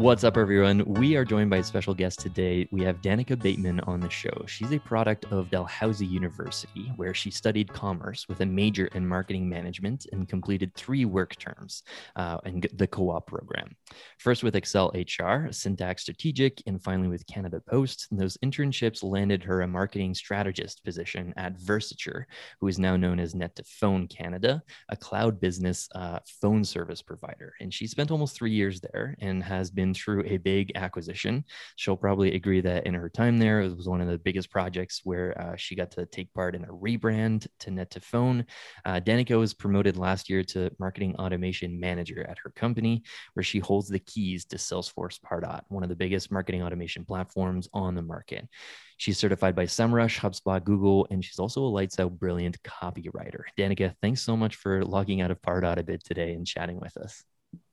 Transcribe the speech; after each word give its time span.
What's 0.00 0.24
up, 0.24 0.38
everyone? 0.38 0.82
We 0.86 1.14
are 1.16 1.26
joined 1.26 1.50
by 1.50 1.58
a 1.58 1.62
special 1.62 1.92
guest 1.92 2.20
today. 2.20 2.66
We 2.72 2.82
have 2.84 3.02
Danica 3.02 3.38
Bateman 3.38 3.80
on 3.80 4.00
the 4.00 4.08
show. 4.08 4.46
She's 4.46 4.72
a 4.72 4.78
product 4.78 5.26
of 5.26 5.50
Dalhousie 5.50 6.06
University, 6.06 6.90
where 6.96 7.12
she 7.12 7.30
studied 7.30 7.70
commerce 7.70 8.26
with 8.26 8.40
a 8.40 8.46
major 8.46 8.86
in 8.94 9.06
marketing 9.06 9.46
management 9.46 10.06
and 10.10 10.26
completed 10.26 10.74
three 10.74 11.04
work 11.04 11.36
terms 11.38 11.82
uh, 12.16 12.38
in 12.46 12.62
the 12.72 12.86
co 12.86 13.10
op 13.10 13.26
program. 13.26 13.76
First 14.16 14.42
with 14.42 14.56
Excel 14.56 14.90
HR, 14.94 15.52
Syntax 15.52 16.00
Strategic, 16.00 16.62
and 16.66 16.82
finally 16.82 17.08
with 17.08 17.26
Canada 17.26 17.60
Post. 17.68 18.06
And 18.10 18.18
those 18.18 18.38
internships 18.42 19.04
landed 19.04 19.44
her 19.44 19.60
a 19.60 19.68
marketing 19.68 20.14
strategist 20.14 20.82
position 20.82 21.34
at 21.36 21.58
Versature, 21.58 22.24
who 22.58 22.68
is 22.68 22.78
now 22.78 22.96
known 22.96 23.20
as 23.20 23.34
Net2Phone 23.34 24.08
Canada, 24.08 24.62
a 24.88 24.96
cloud 24.96 25.42
business 25.42 25.90
uh, 25.94 26.20
phone 26.40 26.64
service 26.64 27.02
provider. 27.02 27.52
And 27.60 27.72
she 27.72 27.86
spent 27.86 28.10
almost 28.10 28.34
three 28.34 28.52
years 28.52 28.80
there 28.80 29.14
and 29.20 29.44
has 29.44 29.70
been 29.70 29.89
been 29.90 29.94
through 29.94 30.24
a 30.26 30.38
big 30.38 30.72
acquisition. 30.74 31.44
She'll 31.76 31.96
probably 31.96 32.34
agree 32.34 32.60
that 32.60 32.86
in 32.86 32.94
her 32.94 33.08
time 33.08 33.38
there, 33.38 33.60
it 33.60 33.76
was 33.76 33.88
one 33.88 34.00
of 34.00 34.08
the 34.08 34.18
biggest 34.18 34.50
projects 34.50 35.00
where 35.04 35.38
uh, 35.40 35.56
she 35.56 35.74
got 35.74 35.90
to 35.92 36.06
take 36.06 36.32
part 36.32 36.54
in 36.54 36.64
a 36.64 36.68
rebrand 36.68 37.46
to 37.60 37.70
Net2Phone. 37.70 38.44
Uh, 38.84 39.00
Danica 39.00 39.38
was 39.38 39.54
promoted 39.54 39.96
last 39.96 40.30
year 40.30 40.44
to 40.44 40.70
marketing 40.78 41.16
automation 41.16 41.78
manager 41.78 42.26
at 42.28 42.38
her 42.38 42.50
company, 42.50 43.02
where 43.34 43.42
she 43.42 43.58
holds 43.58 43.88
the 43.88 43.98
keys 43.98 44.44
to 44.46 44.56
Salesforce 44.56 45.18
Pardot, 45.20 45.62
one 45.68 45.82
of 45.82 45.88
the 45.88 45.96
biggest 45.96 46.30
marketing 46.30 46.62
automation 46.62 47.04
platforms 47.04 47.68
on 47.72 47.94
the 47.94 48.02
market. 48.02 48.48
She's 48.96 49.18
certified 49.18 49.56
by 49.56 49.64
SEMrush, 49.64 50.20
HubSpot, 50.20 50.62
Google, 50.62 51.06
and 51.10 51.24
she's 51.24 51.38
also 51.38 51.62
a 51.62 51.72
lights 51.78 51.98
out 51.98 52.18
brilliant 52.18 52.62
copywriter. 52.62 53.44
Danica, 53.58 53.94
thanks 54.02 54.20
so 54.20 54.36
much 54.36 54.56
for 54.56 54.84
logging 54.84 55.22
out 55.22 55.30
of 55.30 55.40
Pardot 55.40 55.78
a 55.78 55.82
bit 55.82 56.04
today 56.04 56.34
and 56.34 56.46
chatting 56.46 56.78
with 56.78 56.96
us. 56.98 57.24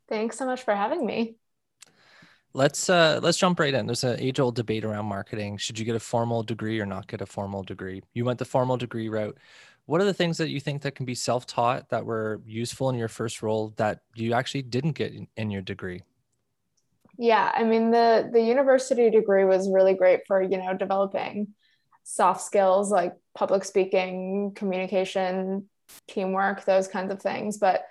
Thanks 0.08 0.38
so 0.38 0.45
much 0.45 0.64
for 0.64 0.73
having 0.73 1.05
me. 1.05 1.36
Let's 2.53 2.90
uh 2.90 3.20
let's 3.22 3.38
jump 3.38 3.59
right 3.59 3.73
in. 3.73 3.86
There's 3.86 4.03
an 4.03 4.20
age 4.20 4.40
old 4.40 4.56
debate 4.56 4.84
around 4.84 5.06
marketing. 5.06 5.58
Should 5.58 5.78
you 5.78 5.86
get 5.86 5.95
a 5.95 6.00
formal 6.00 6.44
degree 6.44 6.80
or 6.80 6.86
not 6.86 7.08
get 7.08 7.22
a 7.22 7.26
formal 7.26 7.64
degree? 7.64 8.02
You 8.14 8.26
went 8.26 8.39
the 8.39 8.45
formal 8.45 8.78
degree 8.78 9.09
route. 9.09 9.38
What 9.86 10.02
are 10.02 10.06
the 10.06 10.14
things 10.14 10.38
that 10.38 10.50
you 10.50 10.59
think 10.59 10.81
that 10.81 10.95
can 10.95 11.06
be 11.06 11.16
self-taught 11.16 11.89
that 11.89 12.06
were 12.06 12.42
useful 12.45 12.89
in 12.89 12.98
your 12.98 13.08
first 13.08 13.42
role 13.42 13.73
that 13.78 14.02
you 14.16 14.34
actually 14.34 14.64
didn't 14.64 14.94
get 14.94 15.14
in, 15.14 15.28
in 15.38 15.52
your 15.52 15.62
degree? 15.62 16.04
Yeah, 17.17 17.52
I 17.54 17.64
mean 17.64 17.92
the 17.92 18.30
the 18.31 18.42
university 18.42 19.09
degree 19.09 19.45
was 19.45 19.70
really 19.70 19.94
great 19.94 20.22
for, 20.28 20.42
you 20.42 20.58
know, 20.58 20.73
developing 20.76 21.54
soft 22.04 22.42
skills 22.42 22.92
like 22.92 23.14
public 23.36 23.66
speaking, 23.66 24.54
communication, 24.56 25.70
teamwork, 26.08 26.64
those 26.66 26.88
kinds 26.88 27.11
of 27.11 27.22
things, 27.22 27.58
but 27.58 27.84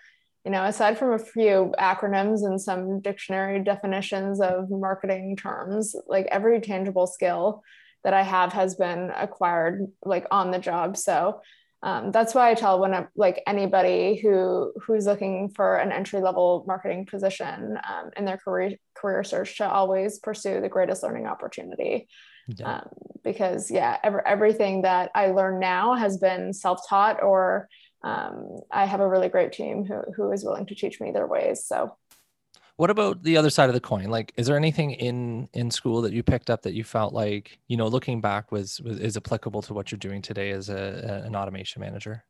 you 0.46 0.52
know, 0.52 0.62
aside 0.62 0.96
from 0.96 1.12
a 1.12 1.18
few 1.18 1.74
acronyms 1.76 2.46
and 2.46 2.62
some 2.62 3.00
dictionary 3.00 3.64
definitions 3.64 4.40
of 4.40 4.70
marketing 4.70 5.34
terms, 5.34 5.96
like 6.06 6.26
every 6.26 6.60
tangible 6.60 7.08
skill 7.08 7.64
that 8.04 8.14
I 8.14 8.22
have 8.22 8.52
has 8.52 8.76
been 8.76 9.10
acquired 9.16 9.88
like 10.04 10.24
on 10.30 10.52
the 10.52 10.60
job. 10.60 10.96
So 10.96 11.40
um, 11.82 12.12
that's 12.12 12.32
why 12.32 12.48
I 12.48 12.54
tell 12.54 12.78
when 12.78 12.94
I'm 12.94 13.08
like 13.16 13.42
anybody 13.48 14.20
who 14.22 14.72
who's 14.86 15.06
looking 15.06 15.50
for 15.50 15.78
an 15.78 15.90
entry 15.90 16.20
level 16.20 16.64
marketing 16.68 17.06
position 17.06 17.76
um, 17.82 18.10
in 18.16 18.24
their 18.24 18.36
career 18.36 18.76
career 18.94 19.24
search 19.24 19.58
to 19.58 19.68
always 19.68 20.20
pursue 20.20 20.60
the 20.60 20.68
greatest 20.68 21.02
learning 21.02 21.26
opportunity. 21.26 22.06
Yeah. 22.46 22.76
Um, 22.76 22.88
because 23.24 23.68
yeah, 23.68 23.98
every, 24.04 24.20
everything 24.24 24.82
that 24.82 25.10
I 25.12 25.32
learn 25.32 25.58
now 25.58 25.94
has 25.94 26.18
been 26.18 26.52
self 26.52 26.88
taught 26.88 27.20
or 27.20 27.68
um, 28.06 28.60
I 28.70 28.84
have 28.86 29.00
a 29.00 29.08
really 29.08 29.28
great 29.28 29.52
team 29.52 29.84
who, 29.84 30.00
who 30.14 30.30
is 30.30 30.44
willing 30.44 30.66
to 30.66 30.76
teach 30.76 31.00
me 31.00 31.10
their 31.10 31.26
ways. 31.26 31.64
So, 31.64 31.96
what 32.76 32.88
about 32.88 33.24
the 33.24 33.36
other 33.36 33.50
side 33.50 33.68
of 33.68 33.74
the 33.74 33.80
coin? 33.80 34.10
Like, 34.10 34.32
is 34.36 34.46
there 34.46 34.56
anything 34.56 34.92
in 34.92 35.48
in 35.54 35.72
school 35.72 36.02
that 36.02 36.12
you 36.12 36.22
picked 36.22 36.48
up 36.48 36.62
that 36.62 36.74
you 36.74 36.84
felt 36.84 37.12
like, 37.12 37.58
you 37.66 37.76
know, 37.76 37.88
looking 37.88 38.20
back 38.20 38.52
was, 38.52 38.80
was 38.80 39.00
is 39.00 39.16
applicable 39.16 39.62
to 39.62 39.74
what 39.74 39.90
you're 39.90 39.98
doing 39.98 40.22
today 40.22 40.50
as 40.50 40.68
a, 40.68 41.22
a 41.24 41.26
an 41.26 41.34
automation 41.34 41.80
manager? 41.80 42.22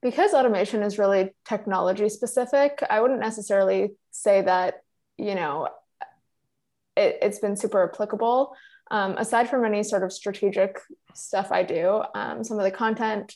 Because 0.00 0.32
automation 0.32 0.82
is 0.82 0.96
really 0.96 1.30
technology 1.44 2.08
specific, 2.08 2.82
I 2.88 3.00
wouldn't 3.00 3.20
necessarily 3.20 3.90
say 4.12 4.42
that, 4.42 4.82
you 5.18 5.34
know, 5.34 5.68
it, 6.96 7.22
has 7.22 7.38
been 7.40 7.56
super 7.56 7.90
applicable. 7.92 8.54
Um, 8.92 9.16
aside 9.18 9.50
from 9.50 9.64
any 9.64 9.82
sort 9.82 10.02
of 10.02 10.12
strategic 10.12 10.78
stuff 11.14 11.52
I 11.52 11.64
do, 11.64 12.02
um, 12.14 12.44
some 12.44 12.58
of 12.58 12.64
the 12.64 12.70
content 12.70 13.34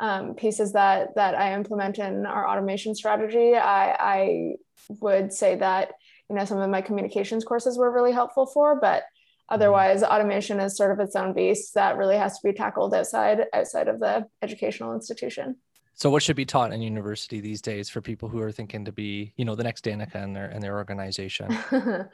um, 0.00 0.34
pieces 0.34 0.72
that 0.72 1.14
that 1.14 1.34
I 1.34 1.54
implement 1.54 1.98
in 1.98 2.26
our 2.26 2.48
automation 2.48 2.94
strategy, 2.94 3.54
I, 3.54 3.96
I 3.98 4.54
would 5.00 5.32
say 5.32 5.56
that 5.56 5.92
you 6.28 6.36
know 6.36 6.44
some 6.44 6.58
of 6.58 6.70
my 6.70 6.80
communications 6.80 7.44
courses 7.44 7.78
were 7.78 7.92
really 7.92 8.12
helpful 8.12 8.46
for, 8.46 8.80
but 8.80 9.04
otherwise 9.48 10.02
automation 10.02 10.58
is 10.58 10.76
sort 10.76 10.90
of 10.90 10.98
its 10.98 11.14
own 11.14 11.32
beast 11.32 11.74
that 11.74 11.96
really 11.96 12.16
has 12.16 12.38
to 12.38 12.48
be 12.48 12.52
tackled 12.52 12.94
outside 12.94 13.44
outside 13.52 13.88
of 13.88 14.00
the 14.00 14.26
educational 14.42 14.94
institution. 14.94 15.56
So 15.96 16.10
what 16.10 16.24
should 16.24 16.34
be 16.34 16.44
taught 16.44 16.72
in 16.72 16.82
university 16.82 17.40
these 17.40 17.62
days 17.62 17.88
for 17.88 18.00
people 18.00 18.28
who 18.28 18.40
are 18.40 18.50
thinking 18.50 18.84
to 18.86 18.92
be, 18.92 19.32
you 19.36 19.44
know, 19.44 19.54
the 19.54 19.62
next 19.62 19.84
Danica 19.84 20.16
in 20.16 20.32
their 20.32 20.50
in 20.50 20.60
their 20.60 20.76
organization? 20.76 21.56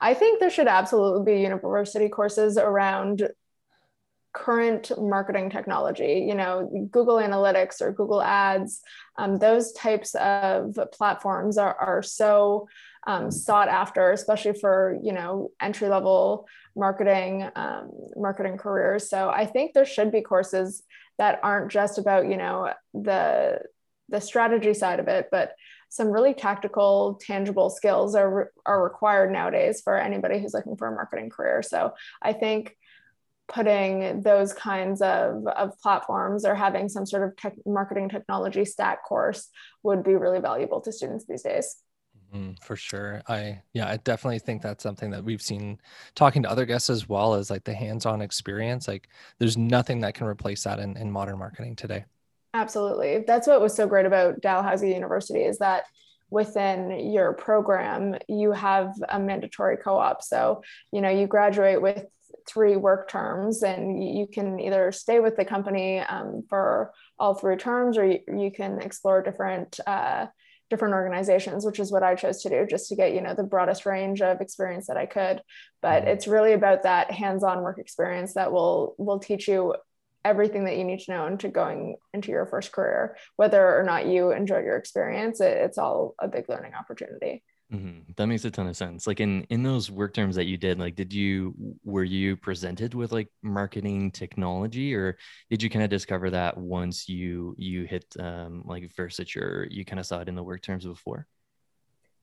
I 0.00 0.14
think 0.14 0.40
there 0.40 0.50
should 0.50 0.68
absolutely 0.68 1.34
be 1.34 1.42
university 1.42 2.08
courses 2.08 2.56
around 2.56 3.28
current 4.44 4.92
marketing 4.98 5.50
technology, 5.50 6.24
you 6.28 6.34
know, 6.34 6.88
Google 6.92 7.16
Analytics 7.16 7.80
or 7.80 7.92
Google 7.92 8.22
Ads, 8.22 8.80
um, 9.18 9.38
those 9.38 9.72
types 9.72 10.14
of 10.14 10.78
platforms 10.92 11.58
are, 11.58 11.74
are 11.74 12.02
so 12.02 12.68
um, 13.06 13.30
sought 13.30 13.68
after, 13.68 14.12
especially 14.12 14.58
for, 14.58 14.98
you 15.02 15.12
know, 15.12 15.50
entry 15.60 15.88
level 15.88 16.46
marketing, 16.76 17.48
um, 17.56 17.90
marketing 18.16 18.58
careers. 18.58 19.10
So 19.10 19.28
I 19.28 19.44
think 19.46 19.72
there 19.72 19.84
should 19.84 20.12
be 20.12 20.20
courses 20.20 20.82
that 21.18 21.40
aren't 21.42 21.72
just 21.72 21.98
about, 21.98 22.30
you 22.30 22.36
know, 22.36 22.72
the, 22.94 23.60
the 24.08 24.20
strategy 24.20 24.74
side 24.74 25.00
of 25.00 25.08
it, 25.08 25.28
but 25.32 25.52
some 25.88 26.08
really 26.08 26.34
tactical, 26.34 27.18
tangible 27.20 27.70
skills 27.70 28.14
are, 28.14 28.52
are 28.66 28.84
required 28.84 29.32
nowadays 29.32 29.80
for 29.82 29.96
anybody 29.98 30.38
who's 30.38 30.54
looking 30.54 30.76
for 30.76 30.86
a 30.86 30.94
marketing 30.94 31.30
career. 31.30 31.62
So 31.62 31.94
I 32.22 32.34
think 32.34 32.76
putting 33.48 34.22
those 34.22 34.52
kinds 34.52 35.00
of, 35.00 35.46
of 35.46 35.78
platforms 35.80 36.44
or 36.44 36.54
having 36.54 36.88
some 36.88 37.06
sort 37.06 37.22
of 37.22 37.36
tech, 37.36 37.54
marketing 37.66 38.08
technology 38.08 38.64
stack 38.64 39.04
course 39.04 39.48
would 39.82 40.02
be 40.02 40.14
really 40.14 40.40
valuable 40.40 40.80
to 40.82 40.92
students 40.92 41.24
these 41.26 41.42
days. 41.42 41.76
Mm, 42.34 42.62
for 42.62 42.76
sure. 42.76 43.22
I, 43.26 43.62
yeah, 43.72 43.88
I 43.88 43.96
definitely 43.96 44.40
think 44.40 44.60
that's 44.60 44.82
something 44.82 45.10
that 45.10 45.24
we've 45.24 45.40
seen 45.40 45.80
talking 46.14 46.42
to 46.42 46.50
other 46.50 46.66
guests 46.66 46.90
as 46.90 47.08
well 47.08 47.34
as 47.34 47.50
like 47.50 47.64
the 47.64 47.72
hands 47.72 48.04
on 48.04 48.20
experience. 48.20 48.86
Like 48.86 49.08
there's 49.38 49.56
nothing 49.56 50.00
that 50.00 50.14
can 50.14 50.26
replace 50.26 50.64
that 50.64 50.78
in, 50.78 50.96
in 50.98 51.10
modern 51.10 51.38
marketing 51.38 51.74
today. 51.74 52.04
Absolutely. 52.52 53.24
That's 53.26 53.46
what 53.46 53.62
was 53.62 53.74
so 53.74 53.86
great 53.86 54.04
about 54.04 54.42
Dalhousie 54.42 54.90
University 54.90 55.42
is 55.42 55.58
that 55.58 55.84
within 56.30 57.10
your 57.12 57.32
program 57.32 58.16
you 58.28 58.52
have 58.52 58.92
a 59.08 59.18
mandatory 59.18 59.78
co-op 59.78 60.22
so 60.22 60.62
you 60.92 61.00
know 61.00 61.08
you 61.08 61.26
graduate 61.26 61.80
with 61.80 62.04
three 62.46 62.76
work 62.76 63.08
terms 63.08 63.62
and 63.62 64.02
you 64.02 64.26
can 64.26 64.58
either 64.58 64.90
stay 64.92 65.20
with 65.20 65.36
the 65.36 65.44
company 65.44 66.00
um, 66.00 66.42
for 66.48 66.92
all 67.18 67.34
three 67.34 67.56
terms 67.56 67.98
or 67.98 68.06
you, 68.06 68.20
you 68.28 68.50
can 68.50 68.80
explore 68.80 69.22
different 69.22 69.78
uh, 69.86 70.26
different 70.70 70.94
organizations 70.94 71.64
which 71.64 71.78
is 71.78 71.90
what 71.90 72.02
i 72.02 72.14
chose 72.14 72.42
to 72.42 72.50
do 72.50 72.66
just 72.68 72.88
to 72.88 72.96
get 72.96 73.14
you 73.14 73.20
know 73.20 73.34
the 73.34 73.42
broadest 73.42 73.86
range 73.86 74.20
of 74.20 74.40
experience 74.40 74.86
that 74.86 74.96
i 74.96 75.06
could. 75.06 75.42
But 75.80 76.02
mm-hmm. 76.02 76.08
it's 76.08 76.28
really 76.28 76.52
about 76.52 76.82
that 76.82 77.10
hands-on 77.10 77.62
work 77.62 77.78
experience 77.78 78.34
that 78.34 78.52
will 78.52 78.94
will 78.98 79.18
teach 79.18 79.48
you 79.48 79.74
everything 80.24 80.64
that 80.64 80.76
you 80.76 80.84
need 80.84 81.00
to 81.00 81.12
know 81.12 81.26
into 81.26 81.48
going 81.48 81.96
into 82.12 82.30
your 82.30 82.44
first 82.44 82.72
career. 82.72 83.16
Whether 83.36 83.78
or 83.78 83.82
not 83.82 84.06
you 84.06 84.32
enjoy 84.32 84.58
your 84.58 84.76
experience 84.76 85.40
it, 85.40 85.56
it's 85.56 85.78
all 85.78 86.14
a 86.18 86.28
big 86.28 86.48
learning 86.48 86.74
opportunity 86.74 87.42
Mm-hmm. 87.72 88.12
That 88.16 88.26
makes 88.26 88.46
a 88.46 88.50
ton 88.50 88.66
of 88.66 88.76
sense. 88.76 89.06
Like 89.06 89.20
in 89.20 89.42
in 89.50 89.62
those 89.62 89.90
work 89.90 90.14
terms 90.14 90.36
that 90.36 90.46
you 90.46 90.56
did, 90.56 90.78
like 90.78 90.94
did 90.94 91.12
you 91.12 91.54
were 91.84 92.04
you 92.04 92.34
presented 92.34 92.94
with 92.94 93.12
like 93.12 93.28
marketing 93.42 94.10
technology, 94.10 94.94
or 94.94 95.18
did 95.50 95.62
you 95.62 95.68
kind 95.68 95.84
of 95.84 95.90
discover 95.90 96.30
that 96.30 96.56
once 96.56 97.10
you 97.10 97.54
you 97.58 97.84
hit 97.84 98.06
um, 98.18 98.62
like 98.64 98.90
Versature, 98.94 99.66
you 99.70 99.84
kind 99.84 100.00
of 100.00 100.06
saw 100.06 100.20
it 100.20 100.28
in 100.28 100.34
the 100.34 100.42
work 100.42 100.62
terms 100.62 100.86
before? 100.86 101.26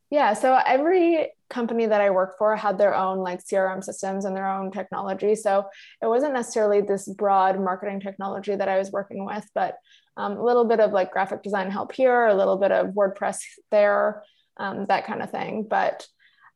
Yeah, 0.09 0.33
so 0.33 0.59
every 0.65 1.31
company 1.49 1.85
that 1.87 2.01
I 2.01 2.09
worked 2.09 2.37
for 2.37 2.55
had 2.55 2.77
their 2.77 2.95
own 2.95 3.19
like 3.19 3.43
CRM 3.43 3.83
systems 3.83 4.25
and 4.25 4.35
their 4.35 4.47
own 4.47 4.71
technology. 4.71 5.35
So 5.35 5.65
it 6.01 6.07
wasn't 6.07 6.33
necessarily 6.33 6.81
this 6.81 7.07
broad 7.07 7.59
marketing 7.59 7.99
technology 7.99 8.55
that 8.55 8.69
I 8.69 8.77
was 8.77 8.91
working 8.91 9.25
with, 9.25 9.47
but 9.53 9.77
um, 10.17 10.37
a 10.37 10.43
little 10.43 10.65
bit 10.65 10.79
of 10.79 10.91
like 10.91 11.11
graphic 11.11 11.43
design 11.43 11.69
help 11.69 11.91
here, 11.91 12.27
a 12.27 12.35
little 12.35 12.57
bit 12.57 12.71
of 12.71 12.87
WordPress 12.89 13.39
there, 13.71 14.23
um, 14.57 14.85
that 14.85 15.05
kind 15.05 15.21
of 15.21 15.31
thing. 15.31 15.67
But 15.69 16.07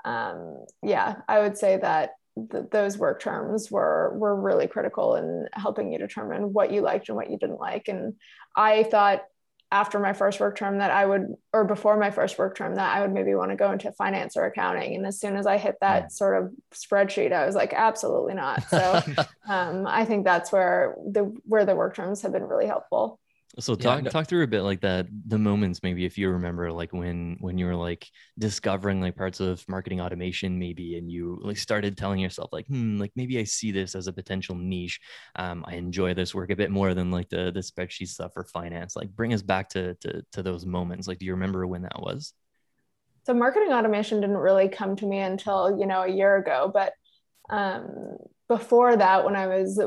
um, 0.06 0.66
yeah, 0.82 1.16
I 1.28 1.40
would 1.40 1.58
say 1.58 1.78
that 1.78 2.12
th- 2.52 2.66
those 2.72 2.98
work 2.98 3.22
terms 3.22 3.70
were 3.70 4.18
were 4.18 4.36
really 4.36 4.68
critical 4.68 5.16
in 5.16 5.48
helping 5.54 5.92
you 5.92 6.00
determine 6.00 6.54
what 6.54 6.72
you 6.72 6.82
liked 6.82 7.10
and 7.10 7.16
what 7.16 7.30
you 7.30 7.38
didn't 7.38 7.60
like. 7.60 7.88
And 7.88 8.16
I 8.56 8.84
thought 8.84 9.24
after 9.72 10.00
my 10.00 10.14
first 10.14 10.40
work 10.40 10.58
term 10.58 10.80
that 10.80 10.90
I 10.90 11.06
would, 11.06 11.36
or 11.54 11.64
before 11.64 11.96
my 11.98 12.10
first 12.10 12.40
work 12.40 12.58
term, 12.58 12.76
that 12.76 12.96
I 12.96 13.02
would 13.02 13.14
maybe 13.14 13.36
want 13.36 13.52
to 13.52 13.56
go 13.56 13.72
into 13.72 13.92
finance 13.92 14.36
or 14.36 14.46
accounting. 14.46 14.96
And 14.96 15.06
as 15.06 15.20
soon 15.20 15.36
as 15.36 15.46
I 15.46 15.58
hit 15.58 15.76
that 15.82 16.06
mm. 16.06 16.12
sort 16.12 16.42
of 16.42 16.52
spreadsheet, 16.74 17.32
I 17.32 17.46
was 17.46 17.54
like, 17.54 17.74
absolutely 17.74 18.34
not. 18.34 18.68
So 18.68 19.02
um, 19.48 19.86
I 19.86 20.06
think 20.06 20.26
that's 20.26 20.52
where 20.52 20.96
the 21.06 21.26
where 21.46 21.66
the 21.66 21.76
work 21.76 21.96
terms 21.96 22.24
have 22.24 22.32
been 22.32 22.46
really 22.46 22.66
helpful. 22.66 23.19
So 23.58 23.76
talk 23.76 24.06
yeah. 24.06 24.10
talk 24.10 24.28
through 24.28 24.44
a 24.44 24.48
bit 24.48 24.62
like 24.62 24.82
that 24.82 25.08
the 25.28 25.40
moments 25.40 25.82
maybe 25.82 26.06
if 26.06 26.18
you 26.20 26.30
remember 26.30 26.72
like 26.72 26.94
when 26.94 27.36
when 27.40 27.58
you 27.58 27.66
were 27.66 27.76
like 27.76 28.08
discovering 28.38 29.02
like 29.02 29.16
parts 29.16 29.40
of 29.40 29.68
marketing 29.68 30.00
automation 30.00 30.60
maybe 30.60 30.98
and 30.98 31.12
you 31.12 31.40
like 31.42 31.58
started 31.58 31.98
telling 31.98 32.20
yourself 32.20 32.54
like 32.54 32.68
hmm 32.68 33.00
like 33.00 33.12
maybe 33.16 33.40
I 33.40 33.44
see 33.44 33.72
this 33.72 33.96
as 33.96 34.08
a 34.08 34.14
potential 34.14 34.56
niche. 34.56 35.00
Um, 35.36 35.66
I 35.68 35.74
enjoy 35.76 36.14
this 36.14 36.34
work 36.36 36.52
a 36.52 36.56
bit 36.56 36.70
more 36.72 36.94
than 36.94 37.10
like 37.12 37.30
the 37.30 37.52
the 37.52 37.62
spreadsheet 37.62 38.10
stuff 38.10 38.34
for 38.34 38.44
finance. 38.46 38.96
Like 38.96 39.10
bring 39.16 39.34
us 39.34 39.42
back 39.42 39.70
to 39.70 39.96
to 39.96 40.24
to 40.34 40.44
those 40.44 40.66
moments. 40.66 41.08
Like 41.08 41.18
do 41.18 41.26
you 41.26 41.32
remember 41.34 41.66
when 41.66 41.82
that 41.82 42.00
was? 42.00 42.34
So 43.26 43.34
marketing 43.34 43.72
automation 43.74 44.22
didn't 44.22 44.38
really 44.38 44.70
come 44.70 44.96
to 44.98 45.06
me 45.06 45.20
until 45.20 45.78
you 45.80 45.86
know 45.86 46.02
a 46.04 46.08
year 46.08 46.38
ago, 46.38 46.72
but 46.74 46.94
um, 47.50 48.18
before 48.50 48.98
that 48.98 49.24
when 49.24 49.36
i 49.36 49.48
was 49.48 49.80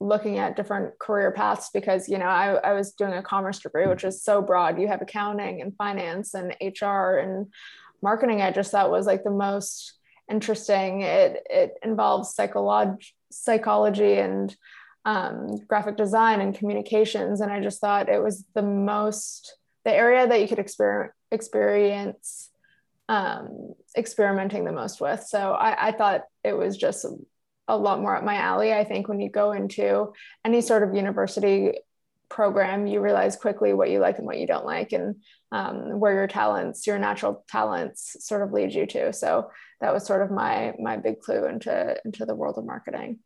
looking 0.00 0.38
at 0.38 0.56
different 0.56 0.98
career 0.98 1.30
paths 1.30 1.70
because 1.74 2.08
you 2.08 2.16
know 2.16 2.24
I, 2.24 2.54
I 2.54 2.72
was 2.72 2.92
doing 2.92 3.12
a 3.12 3.22
commerce 3.22 3.58
degree 3.58 3.86
which 3.86 4.02
is 4.02 4.22
so 4.22 4.40
broad. 4.40 4.80
You 4.80 4.88
have 4.88 5.02
accounting 5.02 5.60
and 5.60 5.76
finance 5.76 6.34
and 6.34 6.56
hr 6.80 7.18
and 7.18 7.48
marketing. 8.02 8.40
I 8.40 8.50
just 8.50 8.70
thought 8.70 8.90
was 8.90 9.06
like 9.06 9.24
the 9.24 9.30
most 9.30 9.92
interesting. 10.30 11.02
It 11.02 11.42
it 11.50 11.74
involves 11.82 12.34
psychology 12.34 13.14
psychology 13.30 14.14
and 14.14 14.56
um, 15.04 15.56
graphic 15.68 15.96
design 15.96 16.40
and 16.40 16.54
communications. 16.54 17.40
And 17.40 17.52
i 17.52 17.60
just 17.60 17.80
thought 17.80 18.08
it 18.08 18.22
was 18.22 18.44
the 18.54 18.62
most 18.62 19.56
the 19.84 19.94
area 19.94 20.26
that 20.26 20.40
you 20.40 20.48
could 20.48 20.58
exper- 20.58 21.10
experience 21.30 22.50
um, 23.08 23.74
experimenting 23.96 24.64
the 24.64 24.72
most 24.72 25.00
with. 25.00 25.24
So 25.24 25.52
I, 25.52 25.88
I 25.88 25.92
thought 25.92 26.22
it 26.44 26.52
was 26.52 26.76
just 26.76 27.04
a 27.70 27.76
lot 27.76 28.00
more 28.00 28.16
up 28.16 28.24
my 28.24 28.36
alley. 28.36 28.72
I 28.72 28.84
think 28.84 29.08
when 29.08 29.20
you 29.20 29.30
go 29.30 29.52
into 29.52 30.12
any 30.44 30.60
sort 30.60 30.82
of 30.82 30.94
university 30.94 31.72
program, 32.28 32.86
you 32.86 33.00
realize 33.00 33.36
quickly 33.36 33.72
what 33.72 33.90
you 33.90 33.98
like 33.98 34.18
and 34.18 34.26
what 34.26 34.38
you 34.38 34.46
don't 34.46 34.66
like, 34.66 34.92
and 34.92 35.16
um, 35.52 35.98
where 35.98 36.14
your 36.14 36.26
talents, 36.26 36.86
your 36.86 36.98
natural 36.98 37.44
talents, 37.48 38.16
sort 38.20 38.42
of 38.42 38.52
lead 38.52 38.72
you 38.72 38.86
to. 38.86 39.12
So 39.12 39.50
that 39.80 39.92
was 39.92 40.06
sort 40.06 40.22
of 40.22 40.30
my 40.30 40.74
my 40.78 40.96
big 40.96 41.20
clue 41.20 41.46
into 41.46 41.96
into 42.04 42.24
the 42.24 42.34
world 42.34 42.58
of 42.58 42.64
marketing. 42.64 43.18